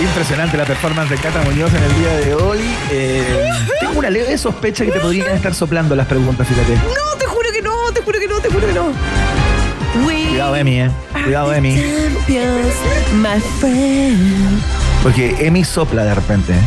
[0.00, 2.58] Impresionante la performance de Cata Muñoz en el día de hoy.
[2.90, 3.48] Eh,
[3.80, 6.74] tengo una leve sospecha que te podrían estar soplando las preguntas, fíjate.
[6.74, 8.92] No, te juro que no, te juro que no, te juro que no.
[9.92, 10.90] Cuidado, Emi, eh.
[11.24, 11.76] Cuidado, Emi.
[15.02, 16.52] Porque Emi sopla de repente.
[16.52, 16.60] eh.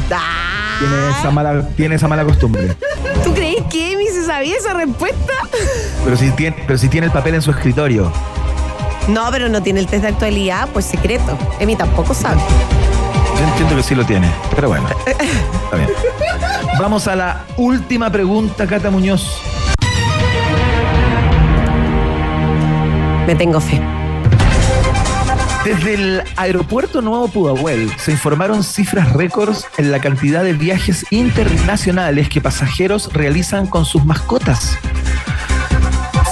[0.79, 2.75] Tiene esa mala, tiene esa mala costumbre.
[3.23, 5.33] ¿Tú crees que Emi se sabía esa respuesta?
[6.03, 8.11] Pero si tiene, pero si tiene el papel en su escritorio.
[9.07, 11.37] No, pero no tiene el test de actualidad, pues secreto.
[11.59, 12.41] Emi tampoco sabe.
[13.37, 14.87] Yo entiendo que sí lo tiene, pero bueno.
[15.05, 15.89] Está bien.
[16.79, 19.39] Vamos a la última pregunta, Cata Muñoz.
[23.27, 23.81] Me tengo fe.
[25.63, 32.27] Desde el aeropuerto Nuevo Pudahuel se informaron cifras récords en la cantidad de viajes internacionales
[32.27, 34.77] que pasajeros realizan con sus mascotas.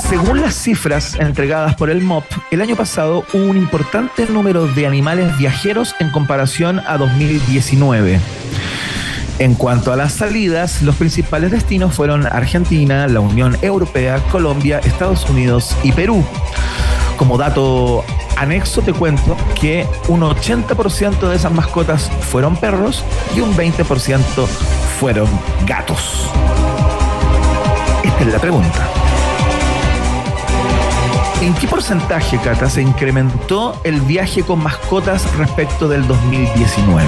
[0.09, 4.85] Según las cifras entregadas por el MOP, el año pasado hubo un importante número de
[4.85, 8.19] animales viajeros en comparación a 2019.
[9.39, 15.29] En cuanto a las salidas, los principales destinos fueron Argentina, la Unión Europea, Colombia, Estados
[15.29, 16.23] Unidos y Perú.
[17.21, 18.03] Como dato
[18.35, 23.05] anexo te cuento que un 80% de esas mascotas fueron perros
[23.35, 24.47] y un 20%
[24.99, 25.29] fueron
[25.67, 26.31] gatos.
[28.03, 28.87] Esta es la pregunta.
[31.41, 37.05] ¿En qué porcentaje, Cata, se incrementó el viaje con mascotas respecto del 2019?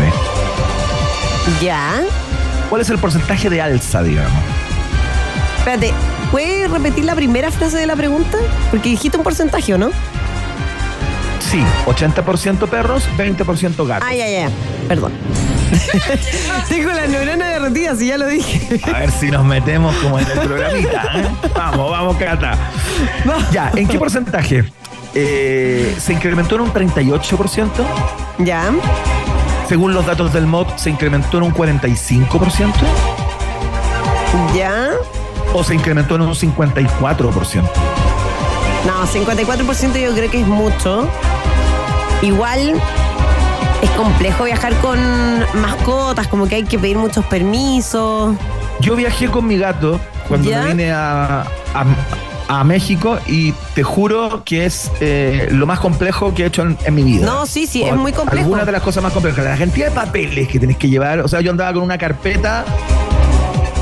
[1.60, 2.04] ¿Ya?
[2.70, 4.44] ¿Cuál es el porcentaje de alza, digamos?
[5.58, 5.92] Espérate,
[6.34, 8.40] ¿puedes repetir la primera frase de la pregunta?
[8.72, 9.92] Porque dijiste un porcentaje, ¿o no?
[11.40, 14.08] Sí, 80% perros, 20% gatos.
[14.10, 14.50] Ah, ya, ya.
[14.88, 15.12] Perdón.
[16.70, 18.82] Tengo la neurona derretida, si ya lo dije.
[18.92, 21.04] A ver si nos metemos como en el programita.
[21.18, 21.28] ¿eh?
[21.54, 22.58] Vamos, vamos, Cata.
[23.52, 24.66] Ya, ¿en qué porcentaje?
[25.14, 27.70] Eh, ¿Se incrementó en un 38%?
[28.40, 28.72] Ya.
[29.70, 32.74] Según los datos del MOP, ¿se incrementó en un 45%?
[34.56, 34.90] Ya.
[35.54, 37.64] ¿O se incrementó en un 54%?
[38.86, 41.08] No, 54% yo creo que es mucho.
[42.22, 42.74] Igual
[43.82, 44.98] es complejo viajar con
[45.62, 48.36] mascotas, como que hay que pedir muchos permisos.
[48.80, 50.64] Yo viajé con mi gato cuando ¿Ya?
[50.64, 51.42] me vine a,
[51.74, 51.86] a-
[52.50, 56.78] a México y te juro que es eh, lo más complejo que he hecho en,
[56.86, 57.26] en mi vida.
[57.26, 58.44] No, sí, sí, es muy complejo.
[58.46, 59.46] Algunas de las cosas más complejas.
[59.46, 61.20] La cantidad de papeles que tenés que llevar.
[61.22, 62.66] O sea, yo andaba con una carpeta,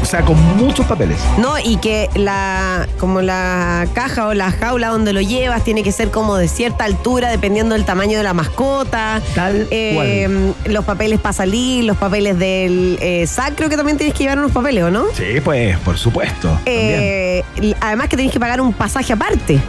[0.02, 1.18] o sea, con muchos papeles.
[1.38, 5.92] No, y que la como la caja o la jaula donde lo llevas tiene que
[5.92, 9.22] ser como de cierta altura dependiendo del tamaño de la mascota.
[9.36, 14.16] Tal Eh, los papeles para salir, los papeles del eh, SAC, creo que también tienes
[14.16, 15.06] que llevar unos papeles, ¿o no?
[15.14, 16.60] Sí, pues, por supuesto.
[16.66, 17.44] Eh,
[17.80, 19.60] además que tenés que pagar un pasaje aparte.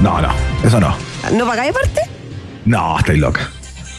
[0.00, 0.28] No, no,
[0.64, 0.94] eso no.
[1.32, 2.00] ¿No pagáis aparte?
[2.64, 3.50] No, estoy loca.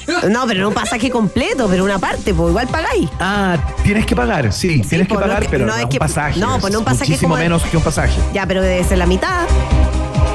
[0.30, 3.10] No, pero no un pasaje completo, pero una parte, pues igual pagáis.
[3.20, 6.00] Ah, tienes que pagar, sí, tienes que pues, no pagar, pero no es un que-
[6.00, 6.40] pasaje.
[6.40, 8.20] no, pues no un pasaje Muchísimo como menos que un pasaje.
[8.34, 9.42] Ya, pero debe ser la mitad.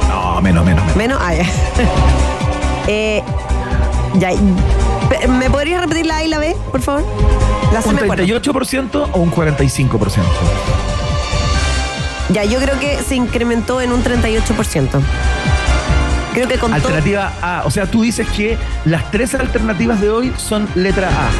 [0.08, 0.96] No, menos, menos, menos.
[0.96, 1.18] Menos.
[1.22, 1.44] Ah, ya.
[2.88, 3.22] eh,
[4.18, 4.30] ya.
[5.28, 7.04] ¿Me podrías repetir la A y la B, por favor?
[7.72, 8.24] La ¿Un me acuerdo.
[8.24, 10.20] 38% o un 45%?
[12.30, 15.00] Ya, yo creo que se incrementó en un 38%.
[16.32, 16.76] Creo que con todo.
[16.76, 17.62] Alternativa A.
[17.64, 21.30] O sea, tú dices que las tres alternativas de hoy son letra A.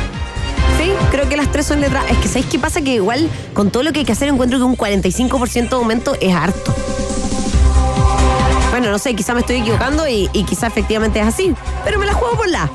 [0.83, 2.05] Sí, creo que las tres son letras.
[2.11, 2.81] Es que ¿sabéis qué pasa?
[2.81, 6.17] Que igual con todo lo que hay que hacer encuentro que un 45% de aumento
[6.21, 6.75] es harto.
[8.71, 11.55] Bueno, no sé, quizá me estoy equivocando y, y quizá efectivamente es así.
[11.85, 12.71] Pero me la juego por la.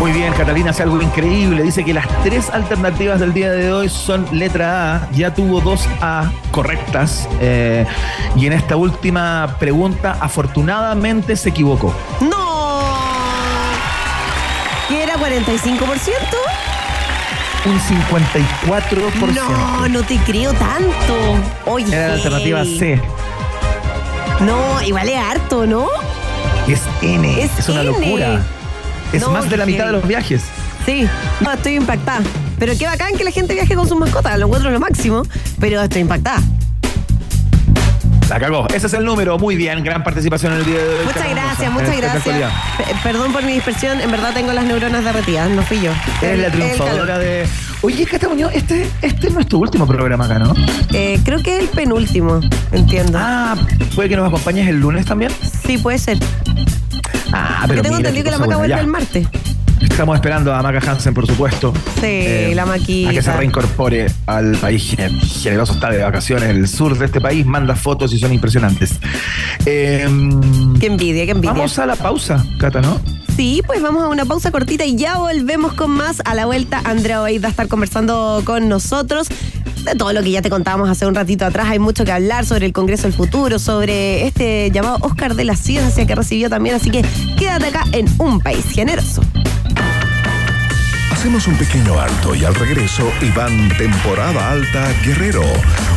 [0.00, 1.62] Muy bien, Catalina hace algo increíble.
[1.62, 5.10] Dice que las tres alternativas del día de hoy son letra A.
[5.12, 7.28] Ya tuvo dos A correctas.
[7.40, 7.86] eh,
[8.34, 11.94] y en esta última pregunta, afortunadamente se equivocó.
[12.20, 12.30] ¡No!
[14.88, 16.10] ¿Qué era 45%?
[17.66, 19.34] Un 54%.
[19.34, 21.14] No, no te creo tanto.
[21.66, 21.94] Oye.
[21.94, 22.98] Era la alternativa C.
[24.40, 25.86] No, igual es harto, ¿no?
[26.66, 27.42] Es N.
[27.44, 27.90] Es Es, una N.
[27.90, 28.40] locura.
[29.12, 30.42] Es No, más de la mitad de los viajes.
[30.86, 31.06] Sí,
[31.40, 32.20] no, estoy impactada.
[32.58, 35.22] Pero qué bacán que la gente viaje con sus mascotas, lo encuentro lo máximo,
[35.58, 36.42] pero estoy impactada.
[38.30, 38.68] La cagó.
[38.68, 39.38] Ese es el número.
[39.40, 39.82] Muy bien.
[39.82, 41.04] Gran participación en el día de hoy.
[41.04, 42.52] Muchas gracias, muchas gracias.
[43.02, 45.90] Perdón por mi dispersión, en verdad tengo las neuronas derretidas, no fui yo.
[46.22, 47.44] Eres la triunfadora de.
[47.82, 50.54] Oye, Cata Muñoz, este, este es nuestro último programa acá, ¿no?
[50.92, 52.38] Eh, creo que es el penúltimo,
[52.70, 53.18] entiendo.
[53.20, 53.56] Ah,
[53.96, 55.32] puede que nos acompañes el lunes también.
[55.66, 56.18] Sí, puede ser.
[57.32, 59.26] Ah, Porque pero tengo entendido que la maca vuelve el martes.
[59.80, 61.72] Estamos esperando a Maca Hansen, por supuesto.
[62.00, 63.10] Sí, la maquita.
[63.10, 65.72] A que se reincorpore al país gener- generoso.
[65.72, 67.46] Está de vacaciones en el sur de este país.
[67.46, 68.98] Manda fotos y son impresionantes.
[69.66, 70.06] Eh,
[70.78, 71.52] Qué envidia, qué envidia.
[71.52, 73.00] vamos a la pausa, Cata, ¿no?
[73.36, 76.20] Sí, pues vamos a una pausa cortita y ya volvemos con más.
[76.26, 79.28] A la vuelta, Andrea Oeid va a estar conversando con nosotros
[79.84, 81.68] de todo lo que ya te contábamos hace un ratito atrás.
[81.68, 85.56] Hay mucho que hablar sobre el Congreso del Futuro, sobre este llamado Oscar de la
[85.56, 86.76] Ciencia que recibió también.
[86.76, 87.04] Así que
[87.38, 89.22] quédate acá en Un País Generoso.
[91.10, 95.42] Hacemos un pequeño alto y al regreso, Iván Temporada Alta Guerrero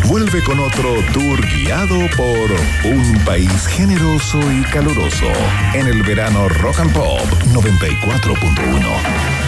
[0.10, 5.28] vuelve con otro tour guiado por un país generoso y caluroso
[5.74, 7.22] en el verano Rock and Pop
[7.54, 9.44] 94.1.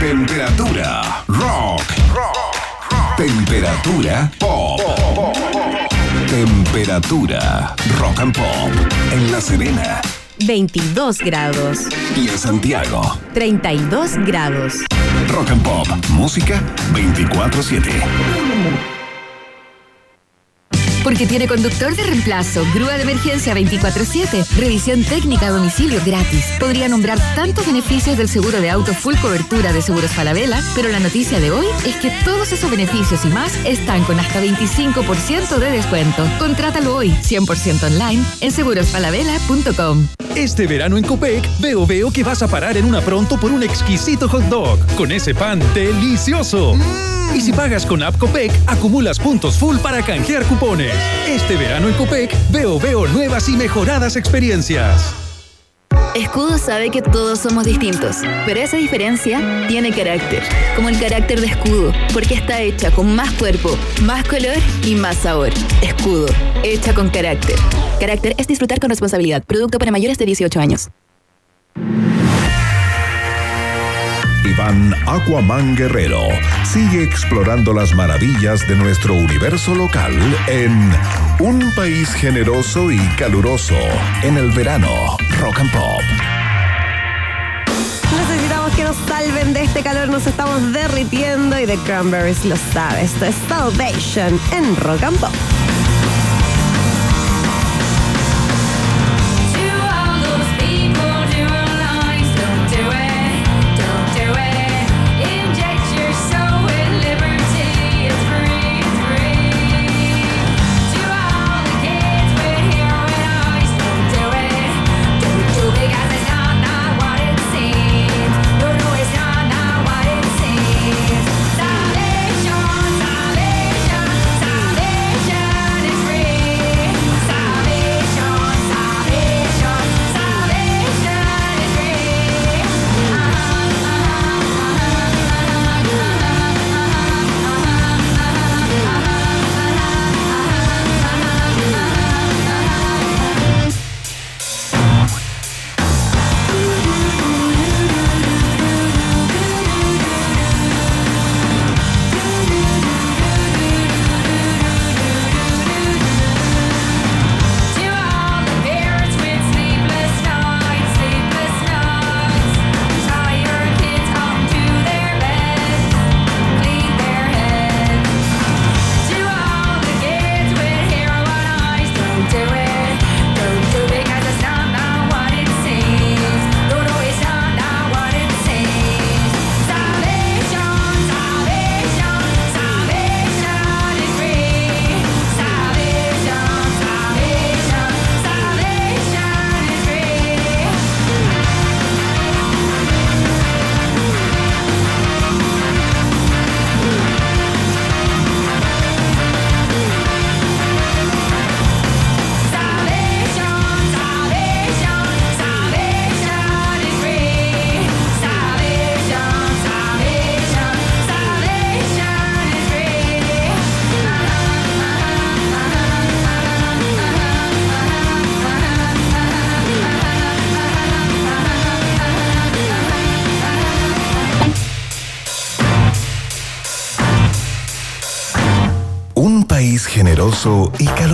[0.00, 2.65] Temperatura rock.
[3.16, 4.78] Temperatura pop.
[6.28, 8.70] Temperatura rock and pop
[9.10, 10.02] en La Serena
[10.44, 11.86] 22 grados.
[12.14, 13.18] y en Santiago.
[13.32, 14.74] 32 grados.
[15.28, 16.60] Rock and Pop, música
[16.92, 18.95] 24-7.
[21.06, 26.46] Porque tiene conductor de reemplazo, grúa de emergencia 24-7, revisión técnica a domicilio gratis.
[26.58, 30.98] Podría nombrar tantos beneficios del seguro de auto full cobertura de Seguros Falabella, pero la
[30.98, 35.70] noticia de hoy es que todos esos beneficios y más están con hasta 25% de
[35.70, 36.26] descuento.
[36.40, 40.08] Contrátalo hoy, 100% online, en segurosfalabella.com.
[40.34, 43.62] Este verano en Copec, veo veo que vas a parar en una pronto por un
[43.62, 46.76] exquisito hot dog con ese pan delicioso.
[47.36, 50.95] Y si pagas con App Copec, acumulas puntos full para canjear cupones.
[51.28, 55.14] Este verano en Copec, veo veo nuevas y mejoradas experiencias.
[56.14, 58.16] Escudo sabe que todos somos distintos,
[58.46, 60.42] pero esa diferencia tiene carácter,
[60.74, 65.16] como el carácter de Escudo, porque está hecha con más cuerpo, más color y más
[65.16, 65.50] sabor.
[65.82, 66.26] Escudo,
[66.62, 67.56] hecha con carácter.
[68.00, 70.88] Carácter es disfrutar con responsabilidad, producto para mayores de 18 años.
[74.56, 76.28] Iván Aquaman Guerrero
[76.64, 80.14] sigue explorando las maravillas de nuestro universo local
[80.46, 80.92] en
[81.40, 83.76] un país generoso y caluroso
[84.22, 84.88] en el verano
[85.40, 86.00] Rock and Pop.
[88.16, 93.02] Necesitamos que nos salven de este calor, nos estamos derritiendo y The Cranberries lo sabe.
[93.02, 95.65] Esto es Salvation en Rock and Pop.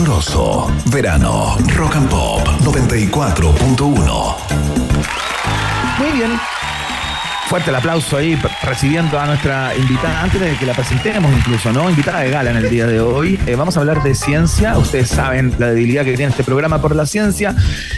[0.02, 0.68] Caluroso.
[0.86, 4.36] Verano Rock and Pop 94.1.
[5.98, 6.32] Muy bien.
[7.48, 11.90] fuerte el aplauso ahí recibiendo a nuestra invitada, antes de que la presentemos incluso, ¿no?
[11.90, 13.38] Invitada de gala en el día de hoy.
[13.46, 14.78] Eh, vamos a hablar de ciencia.
[14.78, 17.54] Ustedes saben la debilidad que tiene este programa por la ciencia.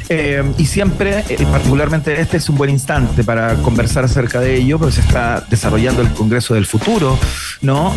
[0.09, 4.79] Eh, y siempre, eh, particularmente este, es un buen instante para conversar acerca de ello,
[4.79, 7.17] porque se está desarrollando el Congreso del Futuro,
[7.63, 7.95] ¿no?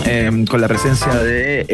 [0.47, 1.65] Con la presencia de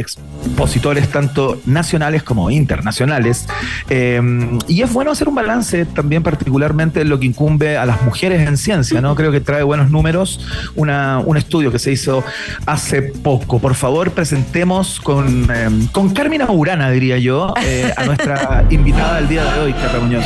[1.12, 3.48] tanto nacionales como internacionales.
[3.90, 4.22] Eh,
[4.68, 8.48] y es bueno hacer un balance también particularmente en lo que incumbe a las mujeres
[8.48, 9.16] en ciencia, ¿no?
[9.16, 10.40] Creo que trae buenos números
[10.76, 12.24] una, un estudio que se hizo
[12.66, 13.60] hace poco.
[13.60, 19.30] Por favor, presentemos con, eh, con Carmina Urana, diría yo, eh, a nuestra invitada del
[19.30, 20.24] día de hoy, Carla Muñoz.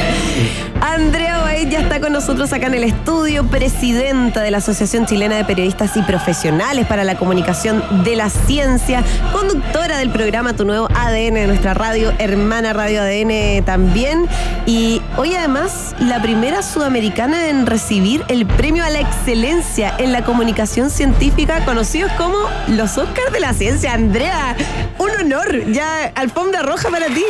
[0.81, 5.43] Andrea Ya está con nosotros acá en el estudio, presidenta de la Asociación Chilena de
[5.43, 9.03] Periodistas y Profesionales para la Comunicación de la Ciencia,
[9.33, 14.27] conductora del programa Tu Nuevo ADN de nuestra radio, hermana Radio ADN también.
[14.67, 20.23] Y hoy además la primera sudamericana en recibir el premio a la excelencia en la
[20.23, 22.37] comunicación científica, conocidos como
[22.67, 23.93] los Oscars de la Ciencia.
[23.93, 24.55] Andrea,
[24.99, 27.25] un honor, ya alfombra roja para ti.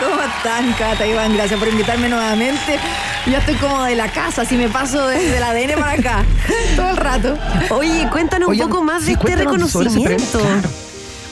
[0.00, 1.34] ¿Cómo están, Cata, Iván?
[1.34, 2.78] Gracias por invitarme nuevamente.
[3.26, 6.24] Ya estoy como de la casa, si me paso desde el ADN para acá,
[6.76, 7.38] todo el rato.
[7.70, 10.40] Oye, cuéntanos Oye, un poco más sí, de este reconocimiento.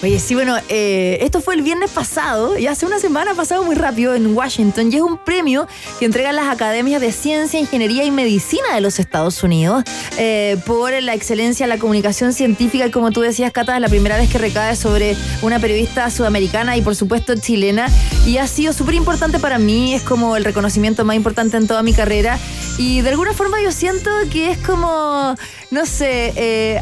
[0.07, 3.65] Oye, sí, bueno, eh, esto fue el viernes pasado y hace una semana ha pasado
[3.65, 5.67] muy rápido en Washington y es un premio
[5.99, 9.83] que entregan las academias de ciencia, ingeniería y medicina de los Estados Unidos
[10.17, 13.89] eh, por la excelencia en la comunicación científica y como tú decías, Cata, es la
[13.89, 17.89] primera vez que recae sobre una periodista sudamericana y por supuesto chilena
[18.25, 21.83] y ha sido súper importante para mí, es como el reconocimiento más importante en toda
[21.83, 22.39] mi carrera
[22.79, 25.35] y de alguna forma yo siento que es como,
[25.73, 26.81] no sé, eh,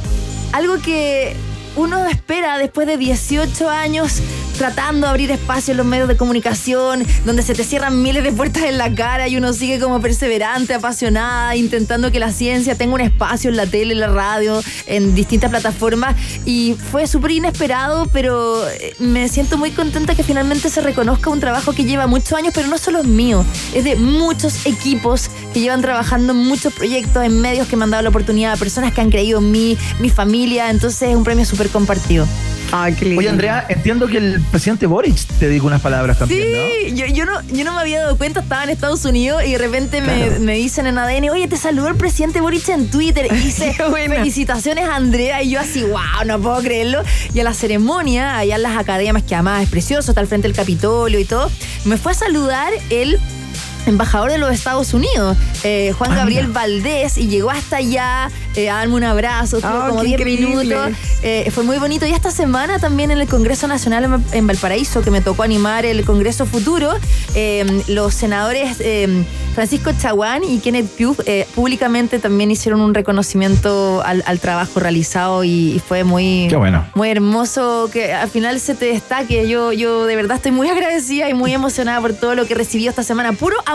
[0.52, 1.34] algo que
[1.76, 4.20] uno espera después de 18 años
[4.54, 8.32] tratando de abrir espacio en los medios de comunicación, donde se te cierran miles de
[8.32, 12.94] puertas en la cara y uno sigue como perseverante, apasionada, intentando que la ciencia tenga
[12.94, 16.14] un espacio en la tele, en la radio, en distintas plataformas.
[16.44, 21.40] Y fue súper inesperado, pero eh, me siento muy contenta que finalmente se reconozca un
[21.40, 23.44] trabajo que lleva muchos años, pero no solo es mío,
[23.74, 27.90] es de muchos equipos que llevan trabajando en muchos proyectos, en medios que me han
[27.90, 31.44] dado la oportunidad, personas que han creído en mí, mi familia, entonces es un premio
[31.44, 32.26] súper compartido.
[32.72, 33.20] Ay, qué lindo.
[33.20, 36.58] Oye, Andrea, entiendo que el presidente Boric te dijo unas palabras también, ¿no?
[36.88, 39.52] Sí, yo, yo no, yo no me había dado cuenta, estaba en Estados Unidos y
[39.52, 40.40] de repente me, Claro.
[40.40, 43.84] me dicen en ADN, oye, te saludó el presidente Boric en Twitter y dice, Qué
[43.84, 44.16] buena.
[44.16, 47.02] felicitaciones Andrea, y yo así, wow, no puedo creerlo.
[47.32, 50.48] Y a la ceremonia, allá en las academias, que además es precioso, está al frente
[50.48, 51.50] del Capitolio y todo,
[51.84, 53.20] me fue a saludar el
[53.87, 56.49] embajador de los Estados Unidos, eh, Juan Gabriel.
[56.49, 60.64] Valdés, y llegó hasta allá eh, a darme un abrazo, Ah, como qué 10 increíble.
[60.64, 60.93] minutos.
[61.22, 62.07] Eh, fue muy bonito.
[62.07, 65.85] Y esta semana también en el Congreso Nacional en, en Valparaíso, que me tocó animar
[65.87, 66.93] el Congreso Futuro,
[67.35, 69.24] eh, los senadores eh,
[69.55, 75.45] Francisco Chaguán y Kenneth Pugh eh, públicamente también hicieron un reconocimiento al, al trabajo realizado
[75.45, 76.85] y, y fue muy, bueno.
[76.95, 79.49] muy hermoso que al final se te destaque.
[79.49, 82.87] Yo, yo de verdad estoy muy agradecida y muy emocionada por todo lo que recibí
[82.87, 83.32] esta semana.
[83.32, 83.73] Puro amor.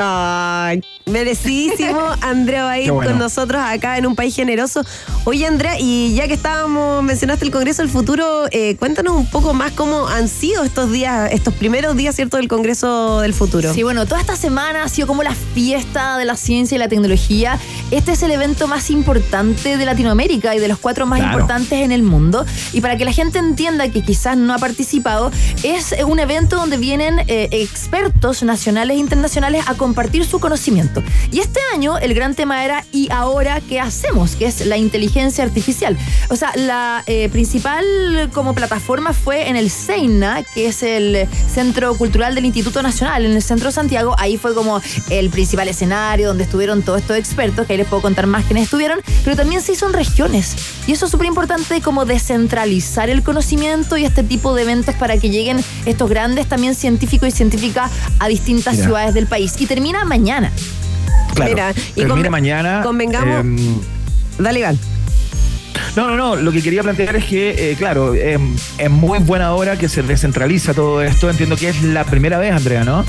[0.00, 3.10] Ay, merecidísimo Andrea va a ir Qué bueno.
[3.10, 4.82] con nosotros acá en un país generoso.
[5.24, 9.52] Oye, Andrea, y ya que estábamos, mencionaste el Congreso del Futuro, eh, cuéntanos un poco
[9.54, 13.72] más cómo han sido estos días, estos primeros días, ¿cierto?, del Congreso del Futuro.
[13.74, 16.88] Sí, bueno, toda esta semana ha sido como la fiesta de la ciencia y la
[16.88, 17.58] tecnología.
[17.90, 21.32] Este es el evento más importante de Latinoamérica y de los cuatro más Claro.
[21.34, 22.46] importantes en el mundo.
[22.72, 25.30] Y para que la gente entienda que quizás no ha participado,
[25.62, 31.02] es un evento donde vienen eh, expertos nacionales e internacionales a compartir su conocimiento.
[31.30, 34.36] Y este año el gran tema era ¿y ahora qué hacemos?
[34.36, 35.96] Que es la inteligencia artificial.
[36.30, 37.84] O sea, la eh, principal
[38.32, 43.32] como plataforma fue en el CEINA, que es el Centro Cultural del Instituto Nacional, en
[43.32, 44.14] el Centro de Santiago.
[44.18, 48.02] Ahí fue como el principal escenario donde estuvieron todos estos expertos, que ahí les puedo
[48.02, 50.56] contar más quiénes estuvieron, pero también se hizo en regiones.
[50.86, 55.18] Y eso es súper importante como descentralizar el conocimiento y este tipo de eventos para
[55.18, 58.86] que lleguen estos grandes también científicos y científicas a distintas Mira.
[58.86, 59.54] ciudades del país.
[59.58, 60.50] Y termina mañana.
[61.34, 61.50] Claro.
[61.50, 62.82] Mira, y Termina mañana.
[62.82, 63.58] convengamos- em,
[64.38, 64.78] Dale, Iván.
[65.96, 66.36] No, no, no.
[66.36, 68.38] Lo que quería plantear es que, eh, claro, eh,
[68.78, 71.28] es muy buena hora que se descentraliza todo esto.
[71.30, 73.04] Entiendo que es la primera vez, Andrea, ¿no?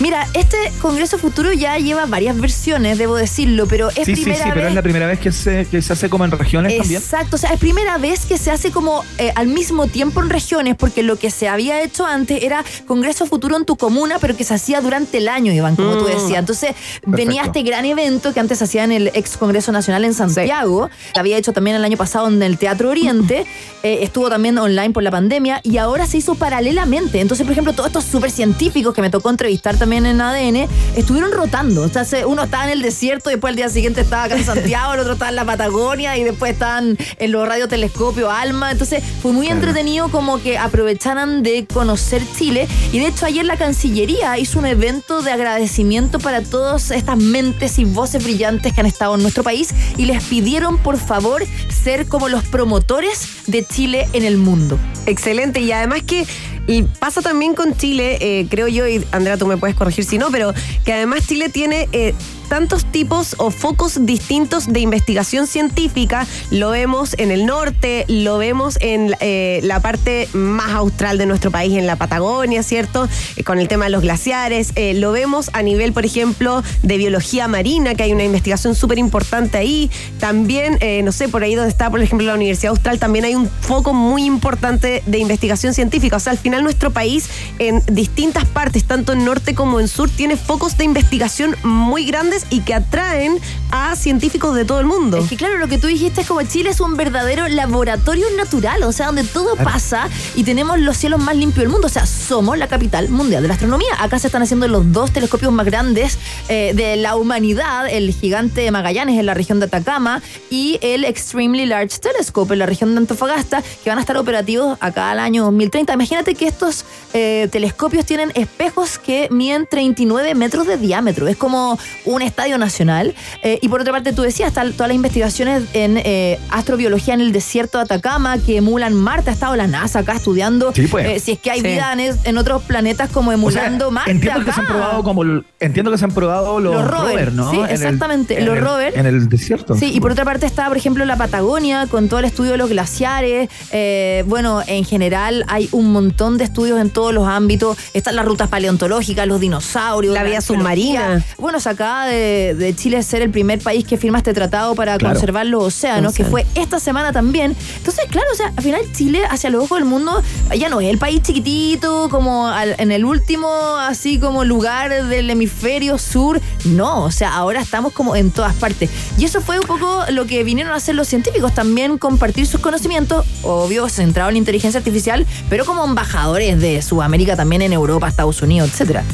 [0.00, 4.44] Mira, este Congreso Futuro ya lleva varias versiones, debo decirlo, pero es sí, sí, primera
[4.44, 4.68] sí, pero vez.
[4.70, 7.02] es la primera vez que se, que se hace como en regiones también.
[7.02, 10.30] Exacto, o sea, es primera vez que se hace como eh, al mismo tiempo en
[10.30, 14.34] regiones, porque lo que se había hecho antes era Congreso Futuro en tu comuna, pero
[14.34, 16.06] que se hacía durante el año, Iván, como tú Mm.
[16.06, 16.38] decías.
[16.38, 16.70] Entonces,
[17.04, 20.88] venía este gran evento que antes se hacía en el ex Congreso Nacional en Santiago,
[21.12, 23.44] que había hecho también el año pasado en el Teatro Oriente,
[23.82, 27.20] eh, estuvo también online por la pandemia, y ahora se hizo paralelamente.
[27.20, 30.68] Entonces, por ejemplo, todos estos súper científicos que me tocó entrevistar también también en ADN,
[30.94, 31.82] estuvieron rotando.
[31.82, 34.44] O sea, se- uno estaba en el desierto, después al día siguiente estaba acá en
[34.44, 38.70] Santiago, el otro estaba en la Patagonia y después estaban en los radiotelescopios Alma.
[38.70, 42.68] Entonces fue muy entretenido como que aprovecharan de conocer Chile.
[42.92, 47.80] Y de hecho ayer la Cancillería hizo un evento de agradecimiento para todas estas mentes
[47.80, 51.42] y voces brillantes que han estado en nuestro país y les pidieron por favor
[51.82, 54.78] ser como los promotores de Chile en el mundo.
[55.06, 55.58] Excelente.
[55.60, 56.26] Y además que
[56.70, 60.18] y pasa también con Chile, eh, creo yo, y Andrea, tú me puedes corregir si
[60.18, 60.54] no, pero
[60.84, 62.14] que además Chile tiene eh,
[62.50, 66.26] tantos tipos o focos distintos de investigación científica.
[66.50, 71.52] Lo vemos en el norte, lo vemos en eh, la parte más austral de nuestro
[71.52, 73.08] país, en la Patagonia, ¿cierto?
[73.36, 74.72] Eh, con el tema de los glaciares.
[74.74, 78.98] Eh, lo vemos a nivel, por ejemplo, de biología marina, que hay una investigación súper
[78.98, 79.88] importante ahí.
[80.18, 83.48] También, no sé, por ahí donde está, por ejemplo, la Universidad Austral, también hay un
[83.48, 86.16] foco muy importante de investigación científica.
[86.16, 87.28] O sea, al final nuestro país
[87.60, 92.39] en distintas partes, tanto en norte como en sur, tiene focos de investigación muy grandes
[92.50, 93.38] y que atraen
[93.70, 95.18] a científicos de todo el mundo.
[95.18, 98.82] Es que claro, lo que tú dijiste es como Chile es un verdadero laboratorio natural,
[98.82, 101.86] o sea, donde todo pasa y tenemos los cielos más limpios del mundo.
[101.86, 103.90] O sea, somos la capital mundial de la astronomía.
[103.98, 106.18] Acá se están haciendo los dos telescopios más grandes
[106.48, 111.04] eh, de la humanidad, el gigante de Magallanes en la región de Atacama y el
[111.04, 115.18] Extremely Large Telescope en la región de Antofagasta, que van a estar operativos acá al
[115.18, 115.92] año 2030.
[115.92, 121.28] Imagínate que estos eh, telescopios tienen espejos que miden 39 metros de diámetro.
[121.28, 123.14] Es como un estadio nacional.
[123.42, 127.20] Eh, y por otra parte, tú decías, están todas las investigaciones en eh, astrobiología en
[127.20, 129.30] el desierto de Atacama que emulan Marte.
[129.30, 131.06] Ha estado la NASA acá estudiando Sí, pues.
[131.06, 131.66] eh, si es que hay Sí.
[131.66, 134.10] vida en, otros planetas como O sea, emulando Marte.
[134.12, 135.22] entiendo que se han probado como
[135.60, 137.50] entiendo que se han probado los, Los rover, ¿no?
[137.50, 138.96] sí, En exactamente, en los el- rover.
[138.98, 139.74] en el desierto.
[139.74, 142.56] Sí, y por otra parte está, por ejemplo, la Patagonia, con todo el estudio de
[142.58, 143.48] los glaciares.
[143.72, 147.76] Eh, bueno, en general hay un montón de estudios en todos los ámbitos.
[147.94, 150.14] Están las rutas paleontológicas, los dinosaurios.
[150.14, 150.40] La vida arqueología.
[150.60, 151.24] submarina.
[151.38, 154.96] Bueno, se acaba de, de Chile ser el primer país que firma este tratado para
[154.98, 155.14] Claro.
[155.14, 157.56] conservar los océanos, que fue esta semana también.
[157.78, 160.22] Entonces, claro, o sea, al final Chile, hacia los ojos del mundo,
[160.56, 163.48] ya no es el país chiquitito, como al- en el último,
[163.78, 166.40] así como lugar del hemisferio sur.
[166.64, 168.90] No, o sea, ahora estamos como en todas partes.
[169.18, 172.60] Y eso fue un poco lo que vinieron a hacer los científicos, también compartir sus
[172.60, 178.42] conocimientos, obvio, centrado en inteligencia artificial, pero como embajadores de Sudamérica, también en Europa, Estados
[178.42, 179.04] Unidos, etcétera.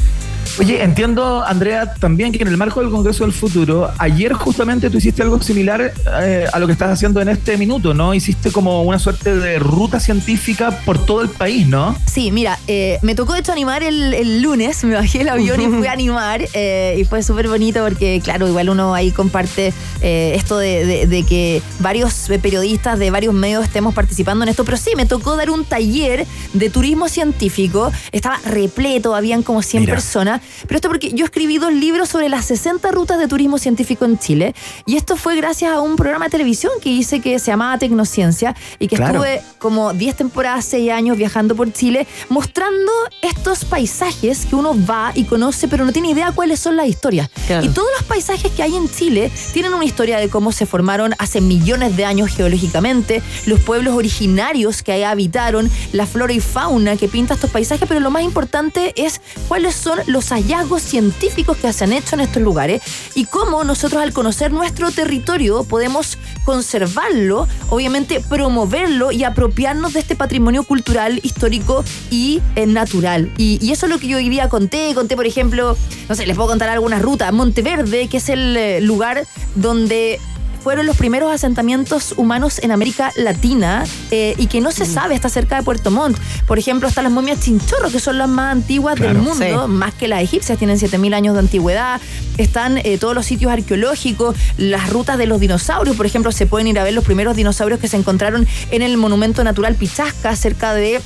[0.58, 4.96] Oye, entiendo, Andrea, también que en el marco del Congreso del Futuro, ayer justamente tú
[4.96, 5.92] hiciste algo similar
[6.22, 8.14] eh, a lo que estás haciendo en este minuto, ¿no?
[8.14, 11.94] Hiciste como una suerte de ruta científica por todo el país, ¿no?
[12.06, 15.60] Sí, mira, eh, me tocó de hecho animar el, el lunes, me bajé el avión
[15.60, 19.74] y fui a animar eh, y fue súper bonito porque claro, igual uno ahí comparte
[20.00, 24.78] esto de, de- de que varios periodistas de varios medios estemos participando en esto, pero
[24.78, 29.94] sí, me tocó dar un taller de turismo científico, estaba repleto, habían como 100 Mira.
[29.94, 34.04] personas, pero esto porque yo escribí dos libros sobre las 60 rutas de turismo científico
[34.04, 34.54] en Chile
[34.86, 38.54] y esto fue gracias a un programa de televisión que hice que se llamaba Tecnociencia
[38.78, 39.24] y que Claro.
[39.24, 42.92] estuve como 10 temporadas, 6 años viajando por Chile, mostrando
[43.22, 47.28] estos paisajes que uno va y conoce, pero no tiene idea cuáles son las historias.
[47.46, 47.64] Claro.
[47.64, 51.14] Y todos los paisajes que hay en Chile tienen una historia de cómo se formaron
[51.18, 56.96] hace millones de años geológicamente, los pueblos originarios que ahí habitaron, la flora y fauna
[56.96, 61.72] que pinta estos paisajes, pero lo más importante es cuáles son los hallazgos científicos que
[61.72, 62.82] se han hecho en estos lugares
[63.14, 70.14] y cómo nosotros al conocer nuestro territorio podemos conservarlo, obviamente promoverlo y apropiarnos de este
[70.14, 73.32] patrimonio cultural, histórico y eh, natural.
[73.38, 74.94] Y, eso es lo que yo hoy día conté.
[74.94, 75.76] Conté, por ejemplo,
[76.08, 77.32] no sé, les puedo contar algunas rutas.
[77.32, 80.20] Monteverde, que es el eh, lugar donde
[80.66, 85.28] fueron los primeros asentamientos humanos en América Latina eh, y que no se sabe, está
[85.28, 86.18] cerca de Puerto Montt.
[86.44, 89.68] Por ejemplo, están las momias chinchorro, que son las más antiguas del mundo, Sí.
[89.68, 92.00] más que las egipcias, tienen 7.000 años de antigüedad.
[92.36, 96.66] Están eh, todos los sitios arqueológicos, las rutas de los dinosaurios, por ejemplo, se pueden
[96.66, 100.74] ir a ver los primeros dinosaurios que se encontraron en el Monumento Natural Pichasca, cerca
[100.74, 101.00] de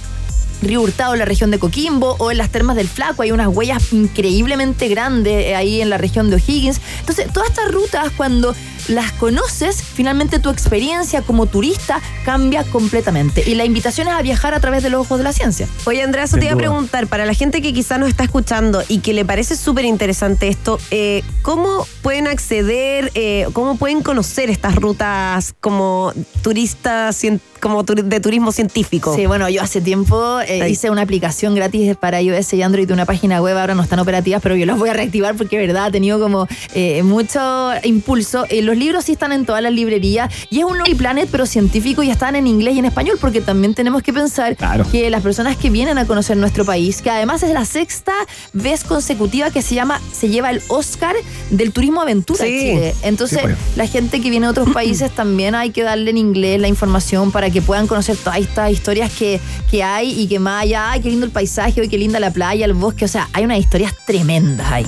[0.63, 3.49] Río Hurtado, en la región de Coquimbo, o en las termas del Flaco, hay unas
[3.49, 6.81] huellas increíblemente grandes eh, ahí en la región de O'Higgins.
[7.01, 8.55] Entonces, todas estas rutas, cuando
[8.89, 13.49] las conoces, finalmente tu experiencia como turista cambia completamente.
[13.49, 15.69] Y la invitación es a viajar a través de los ojos de la ciencia.
[15.85, 18.25] Oye, Andrea, eso Sin te iba a preguntar, para la gente que quizás nos está
[18.25, 24.03] escuchando y que le parece súper interesante esto, eh, ¿cómo pueden acceder, eh, cómo pueden
[24.03, 26.13] conocer estas rutas como
[26.43, 27.17] turistas,
[27.61, 29.15] como de turismo científico.
[29.15, 32.95] Sí, bueno, yo hace tiempo eh, hice una aplicación gratis para iOS y Android de
[32.95, 35.87] una página web, ahora no están operativas, pero yo las voy a reactivar porque, verdad,
[35.87, 38.47] ha tenido como eh, mucho impulso.
[38.49, 41.45] Eh, los libros sí están en todas las librerías y es un Lonely Planet, pero
[41.47, 44.87] científico y están en inglés y en español, porque también tenemos que pensar Claro.
[44.91, 48.13] que las personas que vienen a conocer nuestro país, que además es la sexta
[48.53, 51.17] vez consecutiva que se llama, se lleva el Oscar
[51.51, 52.51] del turismo aventura Sí.
[52.53, 52.95] en Chile.
[53.03, 53.57] Entonces, Sí, pues.
[53.77, 57.33] la gente que viene de otros países también hay que darle en inglés la información
[57.33, 59.41] para que puedan conocer todas estas historias que,
[59.71, 62.31] que hay y que más allá, ay, qué lindo el paisaje, hoy qué linda la
[62.33, 64.87] playa, el bosque, o sea, hay unas historias tremendas ahí.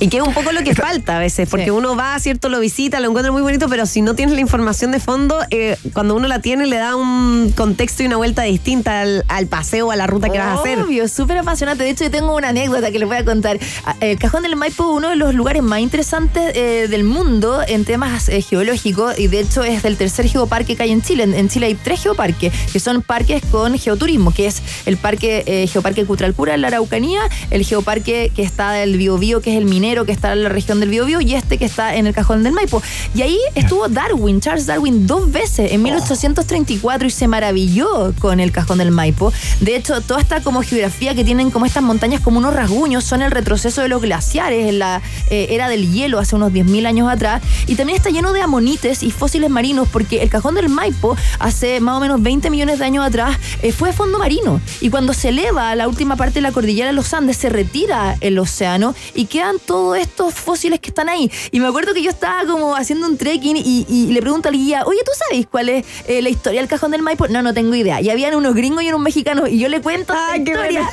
[0.00, 1.70] Y que es un poco lo que falta a veces, porque Sí.
[1.70, 4.92] uno va, cierto, lo visita, lo encuentra muy bonito, pero si no tienes la información
[4.92, 9.00] de fondo, eh, cuando uno la tiene le da un contexto y una vuelta distinta
[9.00, 10.78] al, al paseo, a la ruta que vas a hacer.
[10.78, 11.82] Obvio, súper apasionante.
[11.82, 13.58] De hecho, yo tengo una anécdota que les voy a contar.
[13.84, 17.60] Ah, El Cajón del Maipo es uno de los lugares más interesantes eh, del mundo
[17.66, 21.24] en temas eh, geológicos y de hecho es del tercer geoparque que hay en Chile.
[21.24, 25.42] En, en Chile hay tres geoparques, que son parques con geoturismo, que es el parque
[25.46, 29.64] eh, Geoparque Cutralcura en la Araucanía, el geoparque que está del Biobío, que es el
[29.64, 32.42] minero, que está en la región del Biobío, y este que está en el Cajón
[32.42, 32.82] del Maipo.
[33.14, 38.52] Y ahí estuvo Darwin, Charles Darwin, dos veces en 1834 y se maravilló con el
[38.52, 39.32] Cajón del Maipo.
[39.60, 43.22] De hecho, toda esta como geografía que tienen como estas montañas como unos rasguños son
[43.22, 47.10] el retroceso de los glaciares en la eh, era del hielo hace unos 10.000 años
[47.10, 47.42] atrás.
[47.66, 51.80] Y también está lleno de amonites y fósiles marinos porque el Cajón del Maipo hace
[51.80, 54.60] más o menos 20 millones de años atrás eh, fue fondo marino.
[54.80, 57.48] Y cuando se eleva a la última parte de la cordillera de los Andes se
[57.48, 61.30] retira el océano y quedan todos estos fósiles que están ahí.
[61.50, 64.54] Y me acuerdo que yo estaba como haciendo un trekking y, y le pregunto al
[64.54, 67.28] guía, oye, ¿tú sabes cuál es eh, la historia del Cajón del Maipo?
[67.28, 68.00] No, no tengo idea.
[68.00, 70.88] Y habían unos gringos y unos mexicanos y yo le cuento esta qué historia.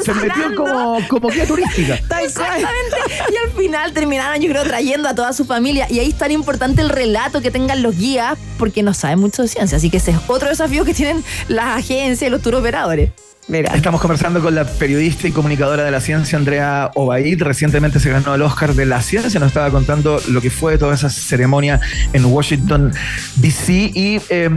[0.00, 1.94] Y Se metió como, como guía turística.
[2.22, 2.96] Exactamente.
[3.32, 5.86] Y al final terminaron, yo creo, trayendo a toda su familia.
[5.90, 9.42] Y ahí es tan importante el relato que tengan los guías, porque no saben mucho
[9.42, 9.78] de ciencia.
[9.78, 13.10] Así que ese es otro desafío que tienen las agencias y los tour operadores.
[13.48, 13.74] Mira.
[13.74, 17.42] Estamos conversando con la periodista y comunicadora de la ciencia, Andrea Obaid.
[17.42, 19.40] Recientemente se ganó el Oscar de la ciencia.
[19.40, 21.80] Nos estaba contando lo que fue toda esa ceremonia
[22.12, 22.92] en Washington,
[23.36, 23.90] D.C.
[23.94, 24.50] Y eh,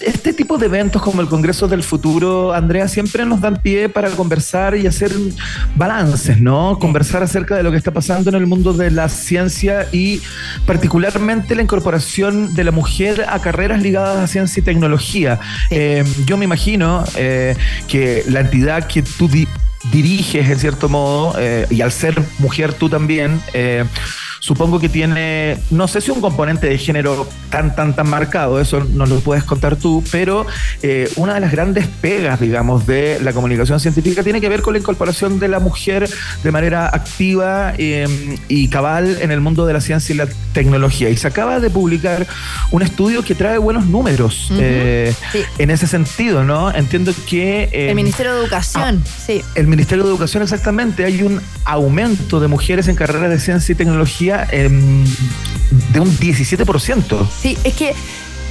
[0.00, 4.10] este tipo de eventos como el Congreso del Futuro, Andrea, siempre nos dan pie para
[4.10, 5.12] conversar y hacer
[5.74, 6.78] balances, ¿no?
[6.78, 10.20] Conversar acerca de lo que está pasando en el mundo de la ciencia y
[10.66, 15.40] particularmente la incorporación de la mujer a carreras ligadas a ciencia y tecnología.
[15.70, 17.56] Eh, yo me imagino eh,
[17.88, 19.48] que la entidad que tú di-
[19.92, 23.84] diriges, en cierto modo, eh, y al ser mujer tú también, eh,
[24.46, 28.78] supongo que tiene, no sé si un componente de género tan, tan, tan marcado, eso
[28.92, 30.46] nos lo puedes contar tú, pero
[30.84, 34.74] eh, una de las grandes pegas, digamos, de la comunicación científica tiene que ver con
[34.74, 36.08] la incorporación de la mujer
[36.44, 38.06] de manera activa eh,
[38.46, 41.10] y cabal en el mundo de la ciencia y la tecnología.
[41.10, 42.24] Y se acaba de publicar
[42.70, 45.40] un estudio que trae buenos números eh, sí.
[45.58, 46.72] en ese sentido, ¿no?
[46.72, 47.64] Entiendo que...
[47.72, 49.42] eh, El Ministerio de Educación, sí.
[49.56, 53.74] el Ministerio de Educación exactamente hay un aumento de mujeres en carreras de ciencia y
[53.74, 55.04] tecnología em,
[55.92, 57.28] de un 17%.
[57.40, 57.94] Sí, es que,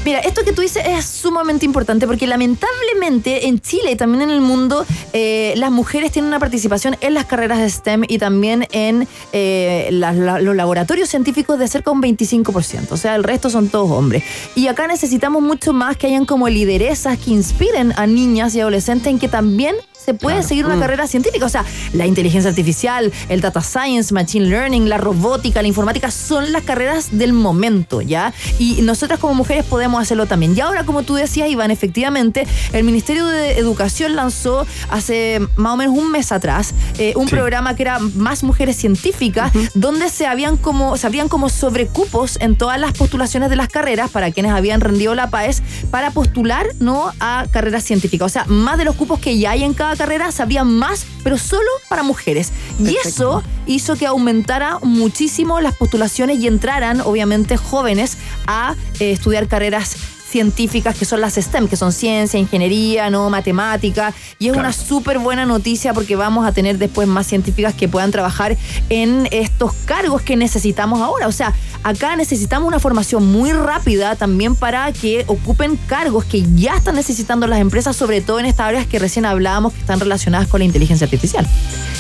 [0.03, 4.29] mira, esto que tú dices es sumamente importante porque lamentablemente en Chile y también en
[4.29, 8.67] el mundo eh, las mujeres tienen una participación en las carreras de STEM y también
[8.71, 12.91] en eh, los laboratorios científicos de cerca de un 25%.
[12.91, 14.23] O sea, el resto son todos hombres.
[14.55, 19.07] Y acá necesitamos mucho más que hayan como lideresas que inspiren a niñas y adolescentes
[19.07, 19.75] en que también
[20.05, 21.45] se puede seguir una carrera científica.
[21.45, 26.51] O sea, la inteligencia artificial, el data science, machine learning, la robótica, la informática son
[26.51, 28.33] las carreras del momento, ¿ya?
[28.59, 30.55] Y nosotras como mujeres podemos hacerlo también.
[30.55, 35.77] Y ahora, como tú decías, Iván, efectivamente, el Ministerio de Educación lanzó hace más o
[35.77, 37.31] menos un mes atrás eh, un Sí.
[37.31, 42.55] programa que era Más Mujeres Científicas, donde se habían como, se habían como sobrecupos en
[42.55, 47.11] todas las postulaciones de las carreras para quienes habían rendido la PAES para postular no
[47.19, 48.25] a carreras científicas.
[48.25, 51.05] O sea, más de los cupos que ya hay en cada carrera, se había más,
[51.23, 52.51] pero solo para mujeres.
[52.79, 58.17] Y eso hizo que aumentara muchísimo las postulaciones y entraran, obviamente, jóvenes
[58.47, 59.95] a eh, estudiar carreras
[60.35, 64.67] científicas que son las STEM, que son ciencia, ingeniería, no matemática, y es Claro.
[64.67, 68.57] una súper buena noticia porque vamos a tener después más científicas que puedan trabajar
[68.89, 71.27] en estos cargos que necesitamos ahora.
[71.29, 76.75] O sea, acá necesitamos una formación muy rápida también para que ocupen cargos que ya
[76.75, 80.49] están necesitando las empresas, sobre todo en estas áreas que recién hablábamos que están relacionadas
[80.49, 81.47] con la inteligencia artificial.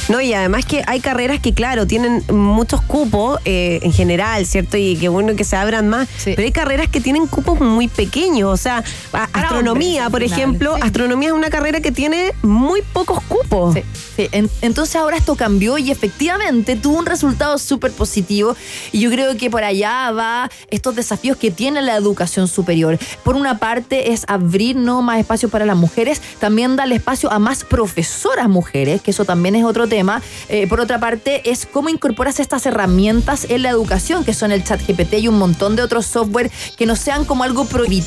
[0.09, 4.75] No, y además que hay carreras que, claro, tienen muchos cupos eh, en general, ¿cierto?
[4.75, 6.09] Y que bueno que se abran más.
[6.25, 8.24] Pero hay carreras que tienen cupos muy pequeños.
[8.25, 8.83] O sea,
[9.33, 10.81] astronomía, hombres, por final, ejemplo, sí.
[10.83, 13.73] astronomía es una carrera que tiene muy pocos cupos.
[13.75, 13.81] Sí,
[14.15, 14.27] sí.
[14.31, 18.55] En- entonces ahora esto cambió y efectivamente tuvo un resultado súper positivo
[18.91, 22.97] y yo creo que por allá va estos desafíos que tiene la educación superior.
[23.23, 25.01] Por una parte es abrir ¿no?
[25.01, 29.55] más espacio para las mujeres, también darle espacio a más profesoras mujeres, que eso también
[29.55, 30.21] es otro tema.
[30.49, 34.63] Eh, por otra parte es cómo incorporas estas herramientas en la educación, que son el
[34.63, 38.04] chat GPT y un montón de otros software que no sean como algo prohibitivo,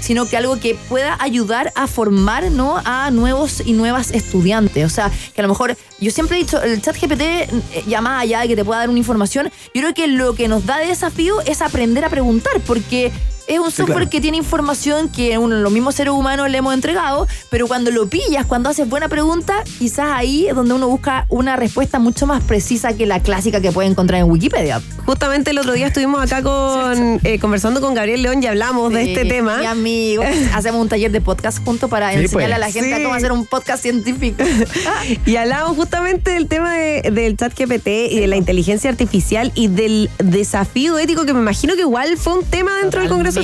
[0.00, 2.80] sino que algo que pueda ayudar a formar ¿no?
[2.84, 4.84] a nuevos y nuevas estudiantes.
[4.84, 7.48] O sea, que a lo mejor, yo siempre he dicho, el chat GPT, eh,
[7.86, 10.48] ya más allá de que te pueda dar una información, yo creo que lo que
[10.48, 13.12] nos da de desafío es aprender a preguntar, porque
[13.46, 14.10] es un software claro.
[14.10, 18.08] que tiene información que uno, los mismos seres humanos le hemos entregado, pero cuando lo
[18.08, 22.42] pillas, cuando haces buena pregunta, quizás ahí es donde uno busca una respuesta mucho más
[22.42, 24.80] precisa que la clásica que puede encontrar en Wikipedia.
[25.04, 29.12] Justamente el otro día estuvimos acá con eh, conversando con Gabriel León y hablamos de
[29.12, 29.58] este tema.
[29.58, 30.22] Mi amigo,
[30.54, 32.54] hacemos un taller de podcast juntos para Sí, enseñarle pues.
[32.54, 34.42] a la gente a cómo hacer un podcast científico.
[35.26, 39.68] Y hablábamos justamente del tema de- del chat GPT y de la inteligencia artificial y
[39.68, 43.35] del desafío ético que me imagino que igual fue un tema dentro del Congreso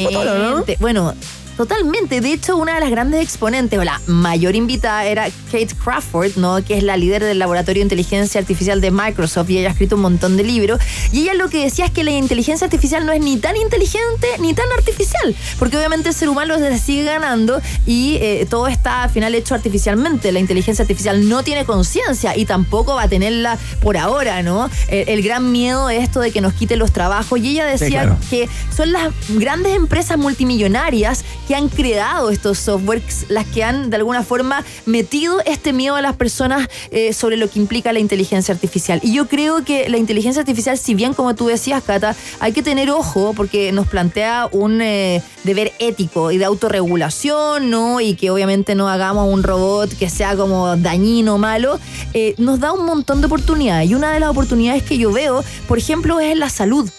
[0.81, 1.15] Bueno,
[1.57, 2.21] totalmente.
[2.21, 6.63] De hecho, una de las grandes exponentes o la mayor invitada era Kate Crawford, ¿no?
[6.65, 9.97] Que es la líder del laboratorio de inteligencia artificial de Microsoft y ella ha escrito
[9.97, 10.81] un montón de libros.
[11.13, 14.29] Y ella lo que decía es que la inteligencia artificial no es ni tan inteligente
[14.41, 19.05] ni tan artificial, porque obviamente el ser humano se sigue ganando y eh, todo está
[19.05, 20.33] al final hecho artificialmente.
[20.33, 24.71] La inteligencia artificial no tiene conciencia y tampoco va a tenerla por ahora, ¿no?
[24.89, 28.03] El, el gran miedo es esto de que nos quiten los trabajos y ella decía
[28.03, 28.19] claro.
[28.31, 33.97] que son las grandes empresas multimillonarias que han creado estos softwares, las que han de
[33.97, 38.55] alguna forma metido este miedo a las personas eh, sobre lo que implica la inteligencia
[38.55, 39.01] artificial.
[39.03, 42.63] Y yo creo que la inteligencia artificial, si bien como tú decías, Cata, hay que
[42.63, 48.01] tener ojo porque nos plantea un eh, deber ético y de autorregulación, ¿no?
[48.01, 51.79] Y que obviamente no hagamos un robot que sea como dañino, malo,
[52.15, 53.91] eh, nos da un montón de oportunidades.
[53.91, 56.91] Y una de las oportunidades que yo veo, por ejemplo, es en la salud.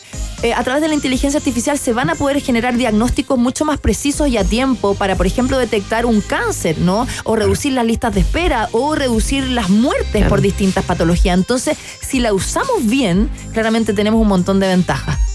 [0.44, 3.80] Eh, a través de la inteligencia artificial se van a poder generar diagnósticos mucho más
[3.80, 7.08] precisos y a tiempo para, por ejemplo, detectar un cáncer, ¿no?
[7.24, 11.38] O reducir las listas de espera o reducir las muertes por distintas patologías.
[11.38, 15.33] Entonces, si la usamos bien, claramente tenemos un montón de ventajas.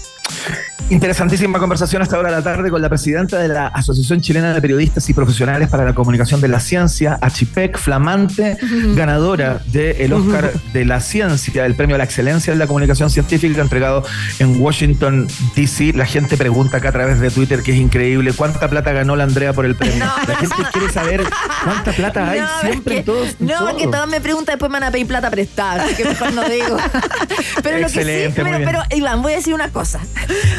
[0.89, 4.59] Interesantísima conversación hasta ahora de la tarde con la presidenta de la Asociación Chilena de
[4.61, 8.57] Periodistas y Profesionales para la Comunicación de la Ciencia, Achipec, flamante
[8.95, 13.61] ganadora del Oscar de la Ciencia, el premio a la excelencia en la comunicación científica
[13.61, 14.03] entregado
[14.39, 15.93] en Washington, D.C.
[15.93, 19.25] La gente pregunta acá a través de Twitter que es increíble cuánta plata ganó la
[19.25, 20.03] Andrea por el premio.
[20.27, 21.23] La gente quiere saber
[21.63, 23.35] cuánta plata hay No, siempre en todos.
[23.39, 23.69] No, todo.
[23.69, 26.49] porque todos me preguntan, después me van a pedir plata prestada, así que mejor no
[26.49, 26.77] digo.
[27.61, 29.99] pero lo que sí, Excelente, pero, pero, Iván, voy a decir una cosa.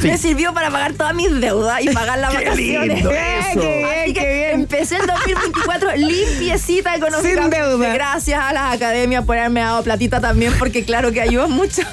[0.01, 0.09] Sí.
[0.09, 2.95] Me sirvió para pagar todas mis deudas y pagar las Qué vacaciones.
[2.97, 3.61] lindo eso.
[3.61, 4.51] qué bien, Así qué bien.
[4.61, 7.57] Empecé el 2024 limpiecita económicamente.
[7.57, 7.95] Sin deuda.
[7.95, 11.83] Gracias a las academias por haberme dado platita también, porque claro que ayuda mucho.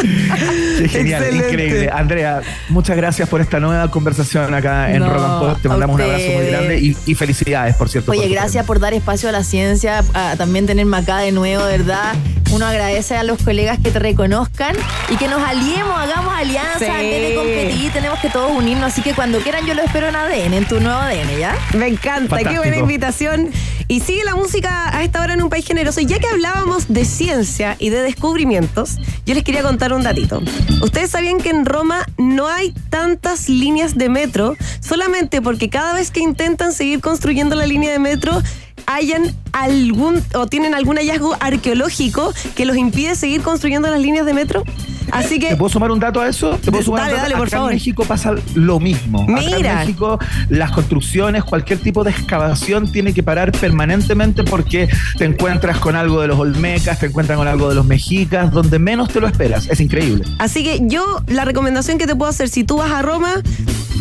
[0.00, 1.48] Qué genial, Excelente.
[1.48, 1.90] increíble.
[1.92, 5.58] Andrea, muchas gracias por esta nueva conversación acá en No, Rock and Pop.
[5.62, 8.12] Te a mandamos un abrazo muy grande y, y felicidades, por cierto.
[8.12, 11.64] Oye, por gracias por dar espacio a la ciencia, a también tenerme acá de nuevo,
[11.64, 12.14] verdad.
[12.52, 14.74] Uno agradece a los colegas que te reconozcan
[15.10, 17.07] y que nos aliemos, hagamos alianzas Sí.
[17.10, 17.92] De competir.
[17.92, 20.80] Tenemos que todos unirnos, así que cuando quieran yo lo espero en ADN, en tu
[20.80, 21.56] nuevo ADN, ¿ya?
[21.74, 23.50] Me encanta, qué buena invitación.
[23.88, 26.00] Y sigue la música a esta hora en un país generoso.
[26.00, 30.42] Y ya que hablábamos de ciencia y de descubrimientos, yo les quería contar un datito.
[30.82, 36.10] Ustedes sabían que en Roma no hay tantas líneas de metro, solamente porque cada vez
[36.10, 38.42] que intentan seguir construyendo la línea de metro,
[38.86, 44.34] hayan algún o tienen algún hallazgo arqueológico que los impide seguir construyendo las líneas de
[44.34, 44.64] metro.
[45.12, 46.50] Así que ¿Te puedo sumar un dato a eso?
[46.62, 47.22] ¿Te puedo Dale, sumar un dato?
[47.22, 47.70] dale, por Acá favor.
[47.72, 49.22] en México pasa lo mismo.
[49.22, 49.72] Acá Mira.
[49.72, 55.78] en México las construcciones, cualquier tipo de excavación tiene que parar permanentemente porque te encuentras
[55.78, 59.20] con algo de los olmecas, te encuentras con algo de los mexicas, donde menos te
[59.20, 59.66] lo esperas.
[59.68, 60.24] Es increíble.
[60.38, 63.34] Así que yo la recomendación que te puedo hacer si tú vas a Roma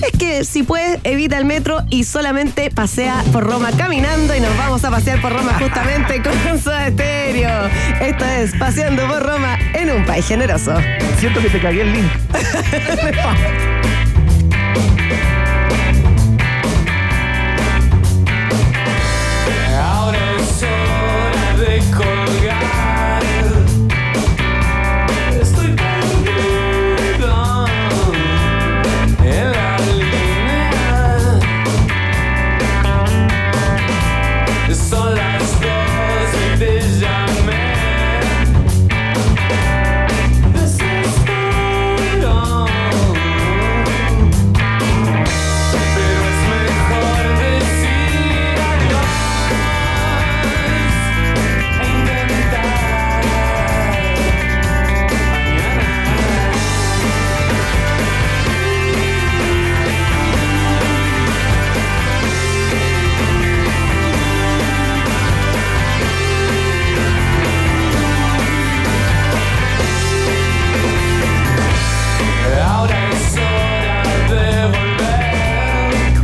[0.03, 4.55] es que si puedes evita el metro y solamente pasea por Roma caminando y nos
[4.57, 7.67] vamos a pasear por Roma justamente con Soda Stereo.
[8.01, 10.75] Esto es Paseando por Roma en un país generoso.
[11.19, 12.11] Siento que te cagué el link.